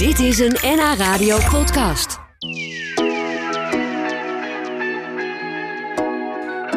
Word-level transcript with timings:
Dit 0.00 0.18
is 0.18 0.38
een 0.38 0.56
NH 0.62 0.94
Radio 0.98 1.38
podcast. 1.50 2.18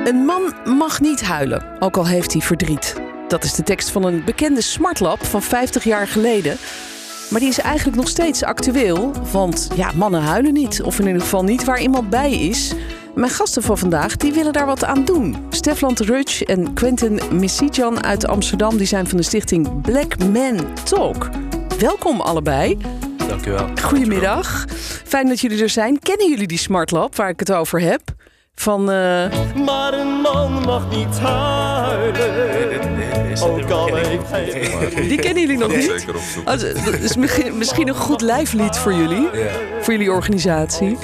Een 0.03 0.25
man 0.25 0.53
mag 0.77 0.99
niet 1.01 1.21
huilen, 1.21 1.65
ook 1.79 1.97
al 1.97 2.07
heeft 2.07 2.33
hij 2.33 2.41
verdriet. 2.41 2.95
Dat 3.27 3.43
is 3.43 3.53
de 3.53 3.63
tekst 3.63 3.89
van 3.89 4.03
een 4.03 4.23
bekende 4.25 4.61
smartlap 4.61 5.25
van 5.25 5.41
50 5.41 5.83
jaar 5.83 6.07
geleden. 6.07 6.57
Maar 7.29 7.39
die 7.39 7.49
is 7.49 7.59
eigenlijk 7.59 7.97
nog 7.97 8.07
steeds 8.07 8.43
actueel. 8.43 9.11
Want 9.31 9.69
ja, 9.75 9.91
mannen 9.95 10.21
huilen 10.21 10.53
niet. 10.53 10.81
Of 10.81 10.99
in 10.99 11.07
ieder 11.07 11.21
geval 11.21 11.43
niet 11.43 11.63
waar 11.63 11.81
iemand 11.81 12.09
bij 12.09 12.31
is. 12.31 12.73
Mijn 13.15 13.31
gasten 13.31 13.63
van 13.63 13.77
vandaag 13.77 14.17
die 14.17 14.33
willen 14.33 14.53
daar 14.53 14.65
wat 14.65 14.83
aan 14.83 15.05
doen. 15.05 15.35
Stefan 15.49 15.93
Rutsch 15.95 16.41
en 16.41 16.73
Quentin 16.73 17.19
Messijan 17.31 18.03
uit 18.03 18.27
Amsterdam... 18.27 18.77
die 18.77 18.87
zijn 18.87 19.07
van 19.07 19.17
de 19.17 19.23
stichting 19.23 19.81
Black 19.81 20.17
Man 20.17 20.73
Talk. 20.83 21.29
Welkom 21.79 22.21
allebei. 22.21 22.77
Dank 23.27 23.45
u 23.45 23.51
wel. 23.51 23.67
Goedemiddag. 23.81 24.65
Fijn 25.05 25.27
dat 25.27 25.39
jullie 25.39 25.61
er 25.61 25.69
zijn. 25.69 25.99
Kennen 25.99 26.29
jullie 26.29 26.47
die 26.47 26.57
smartlap 26.57 27.15
waar 27.15 27.29
ik 27.29 27.39
het 27.39 27.51
over 27.51 27.79
heb? 27.81 28.01
Van... 28.55 28.79
eh, 28.91 29.55
Maar 29.65 29.93
een 29.93 30.07
man 30.21 30.51
mag 30.65 30.95
niet 30.95 31.19
huilen. 31.19 32.91
Ook 33.43 33.69
al 33.69 33.95
heeft 33.95 34.29
hij 34.29 34.45
Die 35.07 35.19
kennen 35.19 35.41
jullie 35.41 35.57
nog 35.57 35.75
niet? 35.75 35.83
Zeker 35.83 36.15
opzoeken. 36.15 36.53
Oh, 36.53 36.59
dat 36.85 36.93
is 36.99 37.15
misschien- 37.15 37.87
een 37.87 37.95
goed 37.95 38.21
lijflied 38.21 38.77
voor 38.77 38.93
jullie. 38.93 39.27
Voor 39.81 39.93
jullie 39.93 40.11
organisatie. 40.11 40.97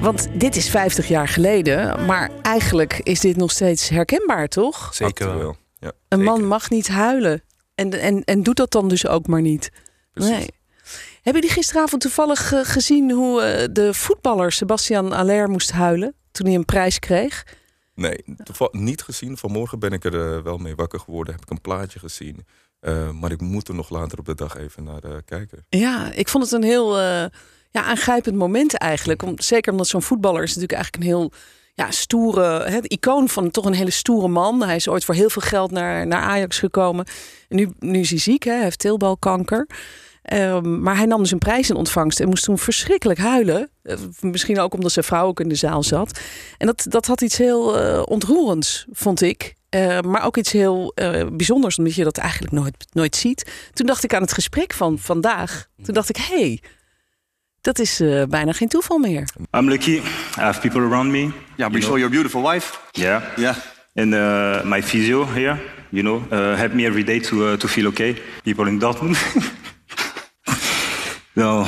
Want 0.00 0.28
dit 0.32 0.56
is 0.56 0.70
50 0.70 1.08
jaar 1.08 1.28
geleden. 1.28 2.04
Maar 2.06 2.30
eigenlijk 2.42 2.98
is 3.02 3.20
dit 3.20 3.36
nog 3.36 3.50
steeds 3.50 3.88
herkenbaar, 3.88 4.48
toch? 4.48 4.88
Zeker 4.94 5.38
wel. 5.38 5.56
Ja, 5.78 5.92
Een 6.08 6.22
man 6.22 6.44
mag 6.46 6.70
niet 6.70 6.88
huilen. 6.88 7.42
En, 7.74 8.00
en, 8.00 8.24
en 8.24 8.42
doet 8.42 8.56
dat 8.56 8.70
dan 8.72 8.88
dus 8.88 9.06
ook 9.06 9.26
maar 9.26 9.40
niet. 9.40 9.70
Precies. 10.12 10.32
Nee. 10.36 10.48
Hebben 11.22 11.42
jullie 11.42 11.56
gisteravond 11.56 12.02
toevallig 12.02 12.52
eh, 12.52 12.60
gezien 12.62 13.10
hoe 13.10 13.42
eh, 13.42 13.68
de 13.72 13.94
voetballer 13.94 14.52
Sebastian 14.52 15.12
Aller 15.12 15.48
moest 15.48 15.72
huilen 15.72 16.14
toen 16.32 16.46
hij 16.46 16.54
een 16.54 16.64
prijs 16.64 16.98
kreeg? 16.98 17.46
Nee, 17.94 18.24
niet 18.70 19.02
gezien. 19.02 19.36
Vanmorgen 19.36 19.78
ben 19.78 19.92
ik 19.92 20.04
er 20.04 20.34
eh, 20.34 20.42
wel 20.42 20.58
mee 20.58 20.74
wakker 20.74 21.00
geworden. 21.00 21.34
Heb 21.34 21.42
ik 21.42 21.50
een 21.50 21.60
plaatje 21.60 21.98
gezien. 21.98 22.46
Maar 23.20 23.30
ik 23.30 23.40
moet 23.40 23.68
er 23.68 23.74
nog 23.74 23.90
later 23.90 24.18
op 24.18 24.24
de 24.24 24.34
dag 24.34 24.56
even 24.56 24.84
naar 24.84 25.22
kijken. 25.24 25.64
Ja, 25.68 26.12
ik 26.12 26.28
vond 26.28 26.44
het 26.44 26.52
een 26.52 26.62
heel 26.62 26.98
ja, 27.70 27.82
aangrijpend 27.82 28.36
moment 28.36 28.74
eigenlijk. 28.74 29.22
Om, 29.22 29.40
zeker 29.40 29.72
omdat 29.72 29.86
zo'n 29.86 30.02
voetballer 30.02 30.42
is 30.42 30.54
natuurlijk 30.54 30.72
eigenlijk 30.72 31.04
een 31.04 31.10
heel 31.10 31.32
ja, 31.74 31.90
stoere, 31.90 32.70
het 32.70 32.86
icoon 32.86 33.28
van 33.28 33.50
toch 33.50 33.64
een 33.64 33.72
hele 33.72 33.90
stoere 33.90 34.28
man. 34.28 34.62
Hij 34.62 34.76
is 34.76 34.88
ooit 34.88 35.04
voor 35.04 35.14
heel 35.14 35.30
veel 35.30 35.42
geld 35.42 35.70
naar, 35.70 36.06
naar 36.06 36.22
Ajax 36.22 36.58
gekomen. 36.58 37.06
En 37.48 37.56
nu, 37.56 37.70
nu 37.78 37.98
is 37.98 38.10
hij 38.10 38.18
ziek, 38.18 38.42
hè? 38.42 38.52
hij 38.52 38.62
heeft 38.62 38.78
teelbalkanker. 38.78 39.66
Ehm, 40.30 40.82
maar 40.82 40.96
hij 40.96 41.06
nam 41.06 41.22
dus 41.22 41.30
een 41.30 41.38
prijs 41.38 41.70
in 41.70 41.76
ontvangst 41.76 42.20
en 42.20 42.28
moest 42.28 42.44
toen 42.44 42.58
verschrikkelijk 42.58 43.18
huilen. 43.18 43.70
Eh, 43.82 43.96
misschien 44.20 44.60
ook 44.60 44.74
omdat 44.74 44.92
zijn 44.92 45.04
vrouw 45.04 45.26
ook 45.26 45.40
in 45.40 45.48
de 45.48 45.54
zaal 45.54 45.82
zat. 45.82 46.20
En 46.58 46.66
dat, 46.66 46.86
dat 46.88 47.06
had 47.06 47.20
iets 47.20 47.36
heel 47.36 47.78
eh, 47.78 48.02
ontroerends, 48.04 48.86
vond 48.92 49.20
ik. 49.20 49.54
Eh, 49.68 50.00
maar 50.00 50.24
ook 50.24 50.36
iets 50.36 50.52
heel 50.52 50.92
eh, 50.94 51.26
bijzonders, 51.32 51.78
omdat 51.78 51.94
je 51.94 52.04
dat 52.04 52.18
eigenlijk 52.18 52.52
nooit, 52.52 52.86
nooit 52.92 53.16
ziet. 53.16 53.70
Toen 53.72 53.86
dacht 53.86 54.04
ik 54.04 54.14
aan 54.14 54.22
het 54.22 54.32
gesprek 54.32 54.72
van 54.72 54.98
vandaag. 54.98 55.66
Toen 55.82 55.94
dacht 55.94 56.08
ik, 56.08 56.16
hé, 56.16 56.40
hey, 56.40 56.62
dat 57.60 57.78
is 57.78 58.00
eh, 58.00 58.22
bijna 58.24 58.52
geen 58.52 58.68
toeval 58.68 58.98
meer. 58.98 59.28
I'm 59.56 59.68
lucky. 59.68 59.90
I 59.90 60.02
have 60.34 60.60
people 60.60 60.80
around 60.80 61.10
me. 61.10 61.18
Yeah, 61.56 61.70
but 61.70 61.72
you 61.72 61.82
saw 61.82 61.96
your 61.96 62.10
beautiful 62.10 62.42
wife. 62.42 62.78
Yeah. 62.90 63.22
Yeah. 63.36 63.56
And 63.94 64.14
uh, 64.14 64.70
my 64.70 64.82
physio 64.82 65.26
here, 65.26 65.58
you 65.88 66.02
know, 66.02 66.22
uh, 66.32 66.56
help 66.56 66.72
me 66.72 66.86
every 66.86 67.04
day 67.04 67.20
to, 67.20 67.36
uh, 67.36 67.56
to 67.56 67.68
feel 67.68 67.86
okay. 67.86 68.16
People 68.42 68.68
in 68.68 68.78
Dortmund. 68.78 69.18
no, 71.40 71.66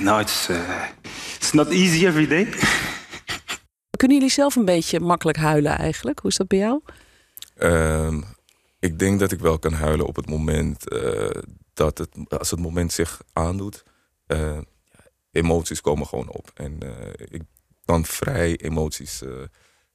no, 0.00 0.18
it's, 0.18 0.48
uh, 0.48 0.82
it's 1.36 1.52
not 1.52 1.68
easy 1.70 2.06
every 2.06 2.26
day. 2.26 2.48
Kunnen 3.96 4.16
jullie 4.16 4.32
zelf 4.32 4.56
een 4.56 4.64
beetje 4.64 5.00
makkelijk 5.00 5.38
huilen 5.38 5.78
eigenlijk? 5.78 6.18
Hoe 6.20 6.30
is 6.30 6.36
dat 6.36 6.48
bij 6.48 6.58
jou? 6.58 6.80
Ehm, 7.56 8.20
ik 8.78 8.98
denk 8.98 9.20
dat 9.20 9.32
ik 9.32 9.40
wel 9.40 9.58
kan 9.58 9.72
huilen 9.72 10.06
op 10.06 10.16
het 10.16 10.28
moment 10.28 10.88
eh, 10.88 11.30
dat 11.74 11.98
het, 11.98 12.08
als 12.28 12.50
het 12.50 12.60
moment 12.60 12.92
zich 12.92 13.20
aandoet. 13.32 13.82
eh, 14.26 14.58
emoties 15.32 15.80
komen 15.80 16.06
gewoon 16.06 16.28
op. 16.28 16.50
En 16.54 16.76
eh, 16.80 17.26
ik 17.30 17.42
kan 17.84 18.04
vrij 18.04 18.56
emoties 18.56 19.22
eh, 19.22 19.30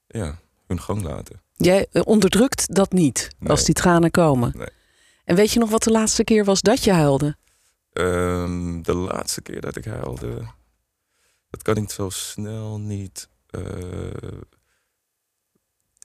ja, 0.07 0.39
hun 0.67 0.81
gang 0.81 1.01
laten. 1.03 1.41
Jij 1.53 1.87
onderdrukt 2.03 2.75
dat 2.75 2.91
niet 2.91 3.29
Nee. 3.39 3.49
als 3.49 3.63
die 3.65 3.75
tranen 3.75 4.11
komen. 4.11 4.53
Nee. 4.57 4.67
En 5.23 5.35
weet 5.35 5.51
je 5.51 5.59
nog 5.59 5.69
wat 5.69 5.83
de 5.83 5.91
laatste 5.91 6.23
keer 6.23 6.45
was 6.45 6.61
dat 6.61 6.83
je 6.83 6.91
huilde? 6.91 7.35
Ehm, 7.95 8.81
de 8.81 8.93
laatste 8.93 9.41
keer 9.41 9.61
dat 9.61 9.75
ik 9.75 9.85
huilde, 9.85 10.45
dat 11.49 11.61
kan 11.61 11.75
ik 11.77 11.89
zo 11.89 12.09
snel 12.09 12.79
niet, 12.79 13.29
eh, 13.49 14.39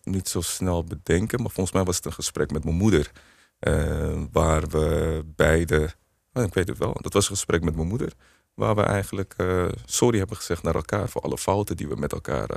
niet 0.04 0.28
zo 0.28 0.40
snel 0.40 0.84
bedenken. 0.84 1.40
Maar 1.42 1.50
volgens 1.50 1.74
mij 1.74 1.84
was 1.84 1.96
het 1.96 2.04
een 2.04 2.12
gesprek 2.12 2.50
met 2.50 2.64
mijn 2.64 2.76
moeder. 2.76 3.10
eh, 3.58 4.22
waar 4.32 4.68
we 4.68 5.22
beide, 5.36 5.94
oh, 6.32 6.42
ik 6.42 6.54
weet 6.54 6.68
het 6.68 6.78
wel, 6.78 6.92
dat 7.00 7.12
was 7.12 7.24
een 7.28 7.34
gesprek 7.36 7.64
met 7.64 7.76
mijn 7.76 7.88
moeder. 7.88 8.12
Waar 8.54 8.74
we 8.74 8.82
eigenlijk 8.82 9.34
eh, 9.36 9.68
sorry 9.84 10.18
hebben 10.18 10.36
gezegd 10.36 10.62
naar 10.62 10.74
elkaar 10.74 11.08
voor 11.08 11.22
alle 11.22 11.38
fouten 11.38 11.76
die 11.76 11.88
we 11.88 11.96
met 11.96 12.12
elkaar 12.12 12.48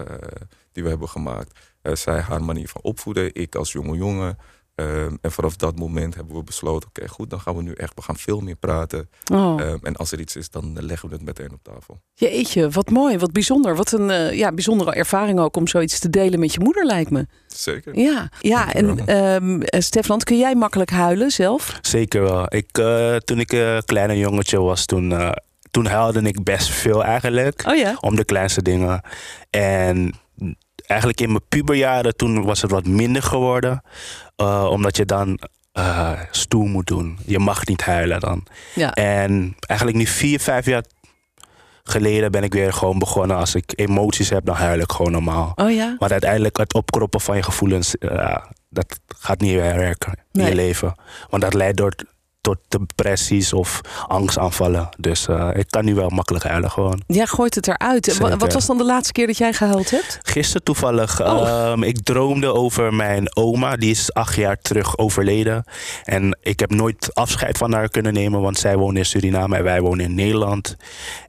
die 0.71 0.83
we 0.83 0.89
hebben 0.89 1.09
gemaakt. 1.09 1.59
Zij 1.81 2.19
haar 2.21 2.43
manier 2.43 2.67
van 2.67 2.81
opvoeden, 2.81 3.35
ik 3.35 3.55
als 3.55 3.71
jonge 3.71 3.95
jongen. 3.97 4.37
Ehm, 4.75 5.15
en 5.21 5.31
vanaf 5.31 5.55
dat 5.55 5.75
moment 5.79 6.15
hebben 6.15 6.35
we 6.35 6.43
besloten, 6.43 6.89
oké 6.89 7.07
goed, 7.07 7.29
dan 7.29 7.39
gaan 7.41 7.55
we 7.55 7.61
nu 7.63 7.73
echt, 7.73 7.93
we 7.95 8.01
gaan 8.01 8.17
veel 8.17 8.39
meer 8.39 8.55
praten. 8.55 9.09
Oh, 9.33 9.61
Ehm, 9.61 9.77
en 9.81 9.95
als 9.95 10.11
er 10.11 10.19
iets 10.19 10.35
is, 10.35 10.49
dan 10.49 10.77
leggen 10.81 11.09
we 11.09 11.15
het 11.15 11.23
meteen 11.23 11.51
op 11.51 11.63
tafel. 11.63 12.01
jeetje, 12.13 12.69
wat 12.69 12.89
mooi, 12.89 13.17
wat 13.17 13.31
bijzonder. 13.31 13.75
Wat 13.75 13.91
een 13.91 14.09
eh, 14.09 14.33
ja, 14.37 14.51
bijzondere 14.51 14.93
ervaring 14.93 15.39
ook 15.39 15.55
om 15.55 15.67
zoiets 15.67 15.99
te 15.99 16.09
delen 16.09 16.39
met 16.39 16.53
je 16.53 16.59
moeder 16.59 16.85
lijkt 16.85 17.09
me. 17.09 17.27
Zeker. 17.47 17.99
Ja, 17.99 18.29
ja 18.41 18.73
en 18.73 18.85
Dankjewel. 18.85 19.15
ehm 19.35 19.61
eh, 19.61 19.81
Stefan, 19.81 20.19
kun 20.19 20.37
jij 20.37 20.55
makkelijk 20.55 20.89
huilen 20.89 21.31
zelf? 21.31 21.77
Zeker 21.81 22.21
wel. 22.21 22.45
Ik, 22.55 22.77
eh, 22.77 23.15
toen 23.15 23.39
ik 23.39 23.51
een 23.51 23.85
kleine 23.85 24.17
jongetje 24.17 24.59
was, 24.61 24.85
toen, 24.85 25.11
eh, 25.11 25.31
toen 25.71 25.85
huilde 25.85 26.21
ik 26.21 26.43
best 26.43 26.69
veel 26.69 27.03
eigenlijk. 27.03 27.63
Oh 27.67 27.75
ja? 27.75 27.97
Om 27.99 28.15
de 28.15 28.25
kleinste 28.25 28.61
dingen. 28.61 29.01
En 29.49 30.13
eigenlijk 30.85 31.21
in 31.21 31.29
mijn 31.29 31.43
puberjaren, 31.49 32.15
toen 32.15 32.43
was 32.43 32.61
het 32.61 32.71
wat 32.71 32.85
minder 32.85 33.23
geworden. 33.23 33.83
Eh, 34.35 34.67
omdat 34.69 34.97
je 34.97 35.05
dan 35.05 35.39
eh, 35.71 36.11
stoer 36.31 36.65
moet 36.67 36.87
doen. 36.87 37.17
Je 37.25 37.39
mag 37.39 37.65
niet 37.65 37.81
huilen 37.81 38.19
dan. 38.19 38.45
Ja. 38.75 38.91
En 38.93 39.55
eigenlijk 39.59 39.99
nu 39.99 40.05
vier, 40.05 40.39
vijf 40.39 40.65
jaar 40.65 40.83
geleden 41.83 42.31
ben 42.31 42.43
ik 42.43 42.53
weer 42.53 42.73
gewoon 42.73 42.99
begonnen. 42.99 43.37
Als 43.37 43.55
ik 43.55 43.71
emoties 43.75 44.29
heb, 44.29 44.45
dan 44.45 44.55
huil 44.55 44.79
ik 44.79 44.91
gewoon 44.91 45.11
normaal. 45.11 45.51
Oh 45.55 45.71
ja? 45.71 45.95
Want 45.99 46.11
uiteindelijk 46.11 46.57
het 46.57 46.73
opkroppen 46.73 47.21
van 47.21 47.35
je 47.35 47.43
gevoelens, 47.43 47.97
eh, 47.97 48.35
dat 48.69 48.99
gaat 49.07 49.41
niet 49.41 49.51
meer 49.55 49.75
werken 49.75 50.11
in 50.13 50.19
Nee. 50.31 50.49
je 50.49 50.55
leven. 50.55 50.95
Want 51.29 51.41
dat 51.43 51.53
leidt 51.53 51.77
door, 51.77 51.93
tot 52.43 52.57
depressies 52.67 53.53
of 53.53 53.81
angstaanvallen. 54.07 54.89
Dus 54.97 55.27
eh, 55.27 55.49
ik 55.53 55.65
kan 55.69 55.85
nu 55.85 55.95
wel 55.95 56.09
makkelijk 56.09 56.45
huilen 56.45 56.71
gewoon. 56.71 57.01
Jij 57.07 57.25
gooit 57.25 57.55
het 57.55 57.67
eruit. 57.67 58.05
Zeker. 58.05 58.37
Wat 58.37 58.53
was 58.53 58.65
dan 58.65 58.77
de 58.77 58.85
laatste 58.85 59.11
keer 59.11 59.27
dat 59.27 59.37
jij 59.37 59.53
gehuild 59.53 59.89
hebt? 59.91 60.19
Gisteren 60.21 60.63
toevallig, 60.63 61.21
Oh. 61.21 61.47
ehm, 61.47 61.83
ik 61.83 62.03
droomde 62.03 62.53
over 62.53 62.93
mijn 62.93 63.35
oma. 63.35 63.75
Die 63.75 63.91
is 63.91 64.13
acht 64.13 64.35
jaar 64.35 64.57
terug 64.61 64.97
overleden. 64.97 65.63
En 66.03 66.37
ik 66.41 66.59
heb 66.59 66.71
nooit 66.71 67.09
afscheid 67.13 67.57
van 67.57 67.73
haar 67.73 67.89
kunnen 67.89 68.13
nemen. 68.13 68.41
Want 68.41 68.57
zij 68.57 68.77
woonde 68.77 68.99
in 68.99 69.05
Suriname 69.05 69.57
en 69.57 69.63
wij 69.63 69.81
wonen 69.81 70.05
in 70.05 70.15
Nederland. 70.15 70.75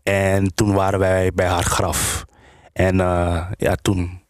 En 0.03 0.55
toen 0.55 0.73
waren 0.75 0.99
wij 0.99 1.31
bij 1.35 1.47
haar 1.47 1.65
graf. 1.65 2.25
En 2.73 3.01
eh, 3.01 3.47
ja, 3.57 3.75
toen... 3.83 4.23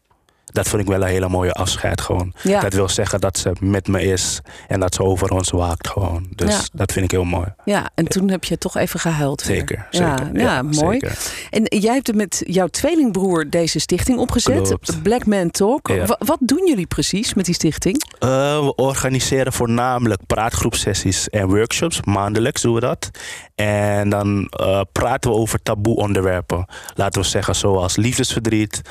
Dat 0.55 0.67
vond 0.67 0.81
ik 0.81 0.87
wel 0.87 1.01
een 1.01 1.07
hele 1.07 1.29
mooie 1.29 1.51
afscheid 1.51 2.01
gewoon. 2.01 2.33
Ja. 2.43 2.59
Dat 2.61 2.73
wil 2.73 2.89
zeggen 2.89 3.19
dat 3.21 3.37
ze 3.37 3.51
met 3.59 3.87
me 3.87 4.01
is 4.03 4.41
en 4.67 4.79
dat 4.79 4.95
ze 4.95 5.03
over 5.03 5.31
ons 5.31 5.49
waakt 5.49 5.87
gewoon. 5.87 6.27
Dus 6.35 6.49
Ja. 6.55 6.61
dat 6.73 6.91
vind 6.91 7.05
ik 7.05 7.11
heel 7.11 7.23
mooi. 7.23 7.47
Ja, 7.65 7.89
en 7.95 8.07
toen 8.07 8.29
heb 8.29 8.43
je 8.43 8.57
toch 8.57 8.77
even 8.77 8.99
gehuild. 8.99 9.41
Zeker, 9.41 9.87
Ja, 9.91 10.17
zeker. 10.17 10.39
ja, 10.39 10.61
mooi. 10.61 10.99
zeker. 10.99 11.17
En 11.49 11.79
jij 11.79 11.93
hebt 11.93 12.13
met 12.15 12.43
jouw 12.47 12.67
tweelingbroer 12.67 13.49
deze 13.49 13.79
stichting 13.79 14.19
opgezet. 14.19 14.61
Klopt. 14.67 15.03
Black 15.03 15.25
Man 15.25 15.51
Talk. 15.51 15.87
Wat 16.17 16.37
doen 16.39 16.67
jullie 16.67 16.87
precies 16.87 17.33
met 17.33 17.45
die 17.45 17.53
stichting? 17.55 18.03
Eh, 18.19 18.29
we 18.59 18.75
organiseren 18.75 19.53
voornamelijk 19.53 20.21
praatgroepsessies 20.27 21.29
en 21.29 21.47
workshops. 21.47 22.01
Maandelijks 22.03 22.61
doen 22.61 22.73
we 22.73 22.79
dat. 22.79 23.09
En 23.55 24.09
dan 24.09 24.45
eh, 24.49 24.81
praten 24.91 25.31
we 25.31 25.37
over 25.37 25.61
taboe 25.63 25.95
onderwerpen. 25.95 26.65
Laten 26.95 27.21
we 27.21 27.27
zeggen 27.27 27.55
zoals 27.55 27.95
liefdesverdriet, 27.95 28.81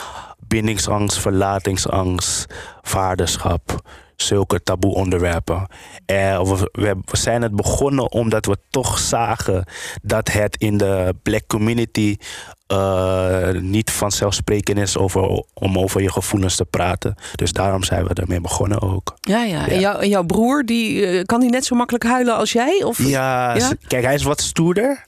bindingsangst, 0.48 1.18
verlatingsangst, 1.18 2.46
vaderschap. 2.82 3.82
zulke 4.16 4.62
taboe 4.62 4.94
onderwerpen. 4.94 5.66
En 6.06 6.44
we, 6.44 6.70
we 6.72 6.96
zijn 7.12 7.42
het 7.42 7.56
begonnen 7.56 8.12
omdat 8.12 8.46
we 8.46 8.56
toch 8.70 8.98
zagen 8.98 9.64
dat 10.02 10.32
het 10.32 10.56
in 10.56 10.76
de 10.76 11.14
black 11.22 11.46
community 11.46 12.16
eh, 12.66 13.50
niet 13.60 13.90
vanzelfsprekend 13.90 14.78
is 14.78 14.98
over, 14.98 15.44
om 15.54 15.78
over 15.78 16.02
je 16.02 16.12
gevoelens 16.12 16.56
te 16.56 16.64
praten. 16.64 17.14
Dus 17.34 17.52
daarom 17.52 17.82
zijn 17.82 18.04
we 18.04 18.14
ermee 18.14 18.40
begonnen 18.40 18.80
ook. 18.80 19.16
Ja, 19.20 19.42
ja. 19.42 19.68
En, 19.68 19.80
jou, 19.80 20.02
en 20.02 20.08
jouw 20.08 20.24
broer, 20.24 20.62
die, 20.64 21.06
eh, 21.06 21.24
kan 21.24 21.40
die 21.40 21.50
net 21.50 21.64
zo 21.64 21.76
makkelijk 21.76 22.04
huilen 22.04 22.36
als 22.36 22.52
jij? 22.52 22.82
Of? 22.84 22.98
Ja, 22.98 23.56
kijk, 23.86 24.04
hij 24.04 24.14
is 24.14 24.22
wat 24.22 24.40
stoerder. 24.40 25.04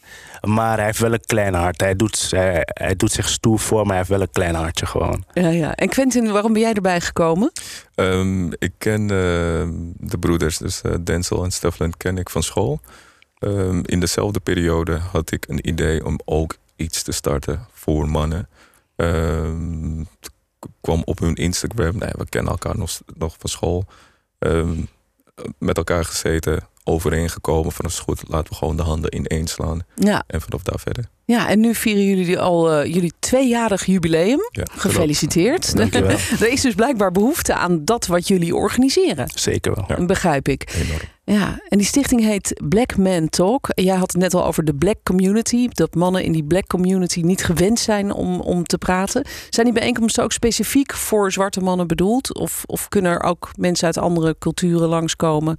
Maar 0.47 0.76
hij 0.76 0.87
heeft 0.87 0.99
wel 0.99 1.12
een 1.12 1.25
klein 1.26 1.55
hart. 1.55 1.81
Hij 1.81 1.97
doet, 1.97 2.26
hij, 2.31 2.62
hij 2.64 2.97
doet 2.97 3.12
zich 3.12 3.29
stoer 3.29 3.59
voor, 3.59 3.79
maar 3.79 3.88
hij 3.88 3.97
heeft 3.97 4.09
wel 4.09 4.20
een 4.20 4.31
klein 4.31 4.55
hartje 4.55 4.87
gewoon. 4.87 5.25
Ja, 5.32 5.49
ja. 5.49 5.75
En 5.75 5.88
Quentin, 5.88 6.32
waarom 6.32 6.52
ben 6.52 6.62
jij 6.62 6.73
erbij 6.73 7.00
gekomen? 7.00 7.52
Ehm, 7.94 8.52
ik 8.59 8.73
ken 8.79 9.02
eh, 9.02 9.09
de 9.97 10.19
broeders, 10.20 10.59
dus 10.59 10.82
eh, 10.82 10.93
Denzel 11.05 11.44
en 11.44 11.50
Stefan 11.50 11.93
ken 11.97 12.19
ik 12.19 12.31
van 12.31 12.43
school. 12.43 12.81
Ehm, 13.38 13.81
in 13.82 14.00
dezelfde 14.00 14.41
periode 14.41 14.99
had 15.12 15.32
ik 15.32 15.44
een 15.49 15.69
idee 15.69 16.05
om 16.05 16.20
ook 16.25 16.56
iets 16.76 17.02
te 17.02 17.12
starten 17.12 17.67
voor 17.73 18.08
mannen. 18.08 18.49
Ehm, 18.96 19.99
het 19.99 20.31
k- 20.58 20.67
kwam 20.81 21.02
op 21.05 21.19
hun 21.19 21.34
Instagram. 21.34 21.99
Nee, 21.99 22.11
we 22.12 22.28
kennen 22.28 22.52
elkaar 22.52 22.78
nog, 22.78 23.00
nog 23.17 23.34
van 23.38 23.50
school. 23.50 23.84
Ehm, 24.38 24.75
met 25.58 25.76
elkaar 25.76 26.05
gezeten, 26.05 26.61
overeengekomen 26.84 27.73
van 27.73 27.84
is 27.84 27.99
goed, 27.99 28.23
laten 28.28 28.49
we 28.50 28.55
gewoon 28.55 28.76
de 28.76 28.82
handen 28.82 29.14
ineen 29.17 29.46
slaan. 29.46 29.81
Ja, 29.94 30.25
En 30.26 30.40
vanaf 30.40 30.62
daar 30.62 30.78
verder. 30.81 31.05
ja 31.25 31.49
en 31.49 31.61
nu 31.61 31.75
vieren 31.75 32.05
jullie 32.05 32.25
die 32.25 32.38
al 32.38 32.73
eh, 32.73 32.94
jullie 32.94 33.12
tweejarig 33.19 33.87
jubileum. 33.87 34.40
Ja, 34.50 34.64
Gefeliciteerd. 34.70 35.76
Dankjewel. 35.76 36.11
er 36.40 36.49
is 36.52 36.61
dus 36.61 36.75
blijkbaar 36.75 37.12
behoefte 37.12 37.55
aan 37.55 37.84
dat 37.84 38.06
wat 38.06 38.28
jullie 38.28 38.55
organiseren. 38.55 39.28
Zeker 39.34 39.75
wel. 39.75 39.84
Ja. 39.88 40.05
Begrijp 40.06 40.49
ik. 40.49 40.73
Enorm. 40.75 41.00
Ja, 41.28 41.61
en 41.69 41.78
die 41.78 41.87
stichting 41.87 42.20
heet 42.20 42.61
Black 42.69 42.96
Man 42.96 43.28
Talk. 43.28 43.69
Jij 43.75 43.96
had 43.96 44.12
het 44.12 44.20
net 44.20 44.34
al 44.34 44.44
over 44.44 44.64
de 44.64 44.75
black 44.75 44.96
community. 45.02 45.69
Dat 45.69 45.94
mannen 45.94 46.23
in 46.25 46.32
die 46.32 46.44
black 46.44 46.67
community 46.67 47.20
niet 47.20 47.44
gewend 47.44 47.78
zijn 47.78 48.12
om, 48.12 48.40
om 48.40 48.64
te 48.64 48.78
praten. 48.78 49.26
Zijn 49.50 49.67
die 49.67 49.75
bijeenkomsten 49.75 50.25
ook 50.25 50.32
specifiek 50.32 50.93
voor 50.94 51.32
zwarte 51.32 51.61
mannen 51.61 51.87
bedoeld? 51.87 52.34
Of, 52.34 52.62
of 52.67 52.88
kunnen 52.88 53.12
er 53.12 53.23
ook 53.23 53.50
mensen 53.56 53.87
uit 53.87 53.99
andere 53.99 54.37
culturen 54.38 54.88
langskomen? 54.88 55.58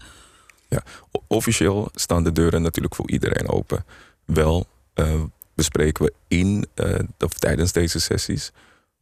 O- 1.12 1.24
Officieel 1.28 1.90
staan 1.96 2.24
de 2.24 2.32
deuren 2.32 2.62
natuurlijk 2.62 2.96
voor 2.96 3.10
iedereen 3.10 3.50
open. 3.50 3.86
Wel 4.26 4.66
eh, 4.94 5.22
bespreken 5.54 6.06
we 6.06 6.14
in 6.28 6.68
eh, 6.74 7.00
of 7.20 7.34
tijdens 7.34 7.72
deze 7.72 8.00
sessies, 8.00 8.52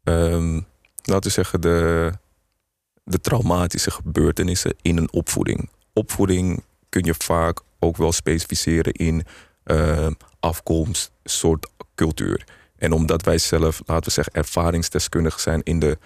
ehm, 0.04 0.54
laten 1.04 1.24
we 1.24 1.30
zeggen, 1.30 1.62
de, 1.62 2.12
de 3.04 3.20
traumatische 3.22 3.92
gebeurtenissen 3.92 4.74
in 4.82 4.98
een 4.98 5.12
opvoeding. 5.12 5.70
Opvoeding 6.00 6.64
kun 6.90 7.04
je 7.04 7.14
vaak 7.18 7.60
ook 7.80 7.98
wel 7.98 8.12
specificeren 8.12 8.94
in 8.94 9.24
eh, 9.64 10.08
afkomst, 10.40 11.12
soort 11.24 11.70
cultuur. 11.96 12.44
En 12.78 12.92
omdat 12.92 13.22
wij 13.24 13.38
zelf, 13.38 13.82
laten 13.86 14.04
we 14.06 14.12
zeggen, 14.12 14.34
ervaringsdeskundig 14.34 15.40
zijn 15.40 15.62
in 15.64 15.80
de, 15.80 15.98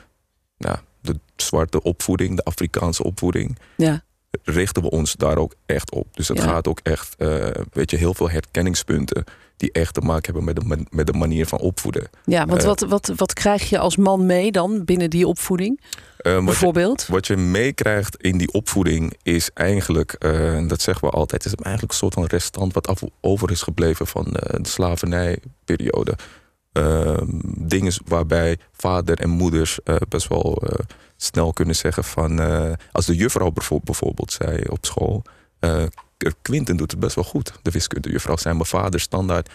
nou, 0.58 0.78
de 1.02 1.20
zwarte 1.36 1.82
opvoeding, 1.84 2.36
de 2.36 2.44
Afrikaanse 2.44 3.04
opvoeding, 3.04 3.58
Ja, 3.78 4.04
richten 4.44 4.82
we 4.84 4.90
ons 4.90 5.14
daar 5.16 5.38
ook 5.38 5.54
echt 5.66 5.92
op. 5.92 6.08
Dus 6.16 6.28
het 6.28 6.38
Ja. 6.38 6.44
gaat 6.44 6.68
ook 6.68 6.80
echt, 6.84 7.16
eh, 7.16 7.48
weet 7.72 7.92
je, 7.92 7.98
heel 7.98 8.14
veel 8.14 8.30
herkenningspunten 8.30 9.24
die 9.58 9.72
echt 9.72 9.94
te 9.94 10.02
maken 10.02 10.24
hebben 10.26 10.44
met 10.44 10.56
de, 10.56 10.66
man- 10.66 10.88
met 10.90 11.08
de 11.08 11.14
manier 11.14 11.46
van 11.46 11.60
opvoeden. 11.60 12.10
ja 12.26 12.46
want 12.46 12.62
Eh. 12.62 12.68
wat, 12.68 12.80
wat, 12.82 13.12
wat 13.16 13.34
krijg 13.34 13.70
je 13.70 13.80
als 13.80 13.98
man 13.98 14.26
mee 14.26 14.52
dan 14.52 14.86
binnen 14.86 15.10
die 15.10 15.28
opvoeding? 15.28 15.82
Eh, 16.20 16.34
wat, 16.34 16.40
je, 16.40 16.46
Bijvoorbeeld? 16.46 17.08
wat 17.08 17.28
je 17.28 17.38
meekrijgt 17.38 18.24
in 18.24 18.38
die 18.38 18.52
opvoeding 18.52 19.18
is 19.24 19.50
eigenlijk, 19.54 20.14
eh, 20.14 20.68
dat 20.68 20.82
zeggen 20.82 21.08
we 21.08 21.14
altijd, 21.14 21.46
is 21.46 21.54
eigenlijk 21.54 21.92
een 21.92 21.98
soort 22.00 22.14
van 22.14 22.26
restant 22.26 22.74
wat 22.74 22.88
af, 22.88 23.02
over 23.22 23.52
is 23.52 23.62
gebleven 23.62 24.08
van 24.08 24.26
eh, 24.26 24.60
de 24.62 24.70
slavernijperiode. 24.70 26.16
Ehm, 26.72 27.26
dingen 27.58 27.94
waarbij 28.06 28.58
vader 28.72 29.20
en 29.20 29.30
moeders 29.30 29.80
best 30.10 30.28
wel 30.28 30.64
snel 31.18 31.54
kunnen 31.54 31.76
zeggen 31.76 32.04
van... 32.04 32.40
als 32.92 33.06
de 33.06 33.16
juffrouw 33.16 33.52
bijvo- 33.52 33.80
bijvoorbeeld 33.84 34.32
zei 34.32 34.64
op 34.70 34.86
school... 34.86 35.24
Quinten 36.42 36.78
doet 36.78 36.92
het 36.92 37.00
best 37.00 37.16
wel 37.16 37.24
goed, 37.24 37.52
de 37.62 37.72
wiskundejuffrouw. 37.72 38.38
Zijn 38.38 38.56
mijn 38.56 38.68
vader 38.68 39.00
standaard... 39.00 39.50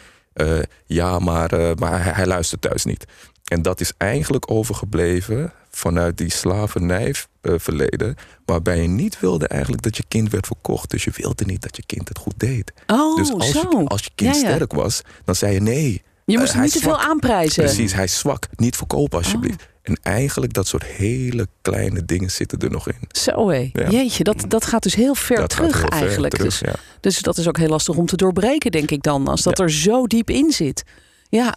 ja, 0.87 1.19
maar, 1.19 1.75
maar 1.79 2.05
hij, 2.05 2.13
hij 2.13 2.27
luistert 2.27 2.61
thuis 2.61 2.85
niet. 2.85 3.07
En 3.45 3.63
dat 3.63 3.81
is 3.81 3.93
eigenlijk 3.97 4.51
overgebleven 4.51 5.53
vanuit 5.71 6.19
die 6.19 6.31
slavernijverleden... 6.31 8.17
waarbij 8.45 8.83
je 8.83 8.89
niet 8.89 9.21
wilde 9.21 9.49
eigenlijk 9.49 9.83
dat 9.83 9.97
je 9.97 10.05
kind 10.09 10.31
werd 10.31 10.47
verkocht. 10.47 10.91
Dus 10.91 11.05
je 11.05 11.13
wilde 11.17 11.45
niet 11.45 11.63
dat 11.63 11.77
je 11.77 11.83
kind 11.87 12.09
het 12.09 12.19
goed 12.19 12.35
deed. 12.37 12.73
Oh, 12.87 13.17
dus 13.17 13.33
als 13.33 13.51
zo. 13.51 13.61
je, 13.71 13.85
als 13.87 14.05
je 14.05 14.11
kind 14.15 14.35
Ja, 14.35 14.41
ja. 14.41 14.55
sterk 14.55 14.73
was, 14.73 15.03
dan 15.25 15.35
zei 15.35 15.55
je 15.55 15.61
nee... 15.61 16.03
Je 16.27 16.39
moest 16.39 16.53
Eh, 16.53 16.55
hem 16.55 16.63
hij 16.63 16.65
niet 16.65 16.83
te 16.83 16.89
veel 16.89 17.01
aanprijzen. 17.01 17.65
Precies, 17.65 17.93
hij 17.93 18.05
is 18.05 18.19
zwak. 18.19 18.49
Niet 18.57 18.77
verkopen 18.77 19.19
alsjeblieft. 19.19 19.61
Oh. 19.61 19.67
En 19.83 19.99
eigenlijk 20.03 20.53
dat 20.53 20.67
soort 20.67 20.85
hele 20.85 21.49
kleine 21.63 22.05
dingen 22.05 22.31
zitten 22.31 22.59
er 22.59 22.71
nog 22.71 22.89
in. 22.89 23.09
Zo 23.09 23.49
hé. 23.49 23.71
Ja. 23.73 23.91
Jeetje, 23.91 24.25
dat, 24.25 24.45
dat 24.49 24.65
gaat 24.65 24.83
dus 24.83 24.95
heel 24.95 25.15
ver 25.15 25.37
dat 25.37 25.51
terug 25.51 25.79
ver 25.79 25.89
eigenlijk. 25.89 26.35
terug, 26.35 26.59
dus, 26.61 26.73
dus 27.01 27.19
dat 27.19 27.39
is 27.39 27.49
ook 27.49 27.59
heel 27.59 27.69
lastig 27.69 27.97
om 27.97 28.07
te 28.07 28.17
doorbreken, 28.17 28.71
denk 28.71 28.91
ik 28.91 29.03
dan. 29.03 29.29
Als 29.29 29.43
dat 29.43 29.59
er 29.59 29.71
zo 29.71 30.07
diep 30.07 30.31
in 30.31 30.53
zit. 30.53 30.85
Ja, 31.29 31.57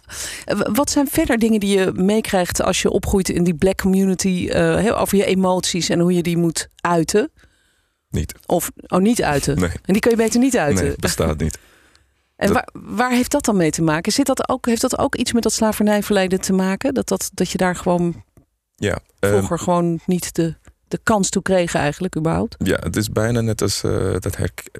wat 0.72 0.90
zijn 0.90 1.08
verder 1.08 1.38
dingen 1.38 1.60
die 1.60 1.78
je 1.78 1.92
meekrijgt 1.94 2.62
als 2.62 2.82
je 2.82 2.90
opgroeit 2.90 3.28
in 3.28 3.44
die 3.44 3.54
black 3.54 3.76
community 3.78 4.48
eh, 4.52 5.00
over 5.00 5.16
je 5.16 5.24
emoties 5.24 5.88
en 5.88 5.98
hoe 6.00 6.12
je 6.14 6.22
die 6.22 6.36
moet 6.36 6.68
uiten? 6.80 7.30
Niet. 8.10 8.34
Of 8.46 8.70
oh, 8.86 8.98
niet 8.98 9.22
uiten. 9.22 9.58
Nee, 9.60 9.70
En 9.70 9.92
die 9.92 9.98
kan 10.00 10.10
je 10.10 10.16
beter 10.16 10.40
niet 10.40 10.56
uiten. 10.56 10.84
nee, 10.84 10.94
bestaat 10.96 11.38
niet. 11.38 11.58
en 12.36 12.52
dat- 12.52 12.54
waar, 12.54 12.68
waar 12.72 13.10
heeft 13.10 13.30
dat 13.30 13.44
dan 13.44 13.56
mee 13.56 13.70
te 13.70 13.82
maken? 13.82 14.12
Zit 14.12 14.26
dat 14.26 14.48
ook, 14.48 14.66
heeft 14.66 14.80
dat 14.80 14.98
ook 14.98 15.16
iets 15.16 15.32
met 15.32 15.42
dat 15.42 15.52
slavernijverleden 15.52 16.40
te 16.40 16.52
maken? 16.52 16.94
Dat, 16.94 17.08
dat, 17.08 17.30
dat 17.34 17.50
je 17.50 17.58
daar 17.58 17.76
gewoon 17.76 18.24
Ja, 18.76 18.98
ehm, 19.18 19.32
vroeger 19.32 19.58
gewoon 19.58 20.00
niet 20.06 20.34
de, 20.34 20.54
de 20.88 21.00
kans 21.02 21.30
toe 21.30 21.42
kreeg 21.42 21.74
eigenlijk 21.74 22.16
überhaupt? 22.16 22.54
Ja, 22.64 22.76
het 22.80 22.96
is 22.96 23.10
bijna 23.10 23.40
net 23.40 23.62
als 23.62 23.82
eh, 23.82 24.12
dat 24.18 24.36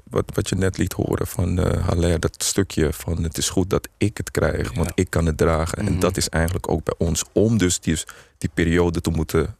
wat, 0.09 0.31
wat 0.33 0.49
je 0.49 0.55
net 0.55 0.77
liet 0.77 0.93
horen 0.93 1.27
van 1.27 1.59
eh 1.59 1.87
Haller. 1.87 2.19
Dat 2.19 2.43
stukje 2.43 2.93
van 2.93 3.23
het 3.23 3.37
is 3.37 3.49
goed 3.49 3.69
dat 3.69 3.87
ik 3.97 4.17
het 4.17 4.31
krijg, 4.31 4.73
want 4.73 4.91
ik 4.95 5.09
kan 5.09 5.25
het 5.25 5.37
dragen. 5.37 5.77
En 5.77 5.91
Mhm. 5.91 5.99
dat 5.99 6.17
is 6.17 6.29
eigenlijk 6.29 6.69
ook 6.71 6.83
bij 6.83 6.95
ons. 6.97 7.23
Om 7.33 7.57
dus 7.57 7.79
die, 7.79 7.97
die 8.37 8.49
periode 8.53 9.01
te 9.01 9.09
moeten, 9.09 9.55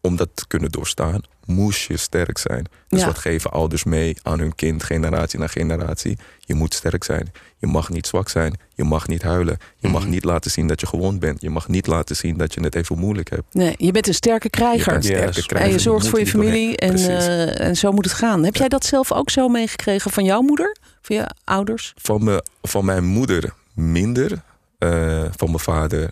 om 0.00 0.16
dat 0.16 0.28
te 0.34 0.46
kunnen 0.46 0.70
doorstaan, 0.70 1.20
moest 1.44 1.80
je 1.88 1.96
sterk 1.96 2.38
zijn. 2.38 2.66
Dus 2.88 3.00
Ja. 3.00 3.06
wat 3.06 3.18
geven 3.18 3.50
ouders 3.50 3.84
mee 3.84 4.16
aan 4.22 4.38
hun 4.38 4.54
kind, 4.54 4.82
generatie 4.82 5.38
na 5.38 5.46
generatie? 5.46 6.18
Je 6.40 6.54
moet 6.54 6.74
sterk 6.74 7.04
zijn. 7.04 7.32
Je 7.58 7.66
mag 7.66 7.88
niet 7.88 8.06
zwak 8.06 8.28
zijn. 8.28 8.58
Je 8.74 8.84
mag 8.84 9.08
niet 9.08 9.22
huilen. 9.22 9.58
Je 9.76 9.88
mag 9.88 10.02
Mhm. 10.02 10.10
niet 10.10 10.24
laten 10.24 10.50
zien 10.50 10.66
dat 10.66 10.80
je 10.80 10.86
gewond 10.86 11.18
bent. 11.20 11.40
Je 11.40 11.50
mag 11.50 11.68
niet 11.68 11.86
laten 11.86 12.16
zien 12.16 12.36
dat 12.36 12.54
je 12.54 12.60
het 12.60 12.74
even 12.74 12.98
moeilijk 12.98 13.30
hebt. 13.30 13.54
Nee, 13.54 13.74
je 13.76 13.92
bent 13.92 14.06
een 14.08 14.14
sterke 14.14 14.44
Je 14.50 14.50
krijger. 14.50 15.02
sterke 15.02 15.26
Yes. 15.36 15.46
krijger. 15.46 15.68
En 15.70 15.74
je 15.74 15.78
zorgt 15.82 16.08
voor 16.08 16.18
je 16.18 16.26
familie 16.26 16.76
en, 16.76 16.94
eh, 16.96 17.60
en 17.66 17.76
zo 17.76 17.92
moet 17.92 18.04
het 18.04 18.14
gaan. 18.14 18.44
Heb 18.44 18.54
Ja. 18.54 18.60
jij 18.60 18.68
dat 18.68 18.84
zelf 18.84 19.12
ook 19.12 19.30
zo 19.30 19.48
meegekregen 19.48 20.10
van 20.10 20.24
jouw 20.24 20.40
moeder? 20.40 20.76
Van 21.02 21.16
je 21.16 21.26
ouders? 21.44 21.92
Van, 21.96 22.24
me, 22.24 22.44
van 22.62 22.84
mijn 22.84 23.04
moeder 23.04 23.52
minder. 23.74 24.42
eh, 24.78 25.24
van 25.36 25.46
mijn 25.48 25.58
vader 25.58 26.10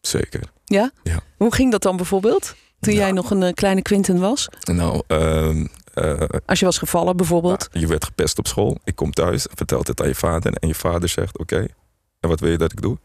zeker. 0.00 0.40
Ja? 0.64 0.90
Ja. 1.02 1.20
Hoe 1.36 1.54
ging 1.54 1.70
dat 1.70 1.82
dan 1.82 1.96
bijvoorbeeld? 1.96 2.54
Toen 2.84 2.94
Ja. 2.94 3.00
jij 3.00 3.12
nog 3.12 3.30
een 3.30 3.42
eh, 3.42 3.52
kleine 3.52 3.82
Quinten 3.82 4.18
was? 4.20 4.48
Nou, 4.72 5.02
ehm, 5.06 5.66
eh, 5.94 6.20
Als 6.46 6.58
je 6.58 6.64
was 6.64 6.78
gevallen 6.78 7.16
bijvoorbeeld? 7.16 7.68
je 7.72 7.86
werd 7.86 8.04
gepest 8.04 8.38
op 8.38 8.46
school. 8.46 8.78
Ik 8.84 8.96
kom 8.96 9.12
thuis, 9.12 9.46
vertelt 9.54 9.86
het 9.86 10.00
aan 10.00 10.08
je 10.08 10.14
vader. 10.14 10.52
En 10.52 10.68
je 10.68 10.74
vader 10.74 11.08
zegt, 11.08 11.38
oké, 11.38 11.66
en 12.20 12.28
wat 12.28 12.40
wil 12.40 12.50
je 12.50 12.58
dat 12.58 12.72
ik 12.72 12.80
doe? 12.82 12.98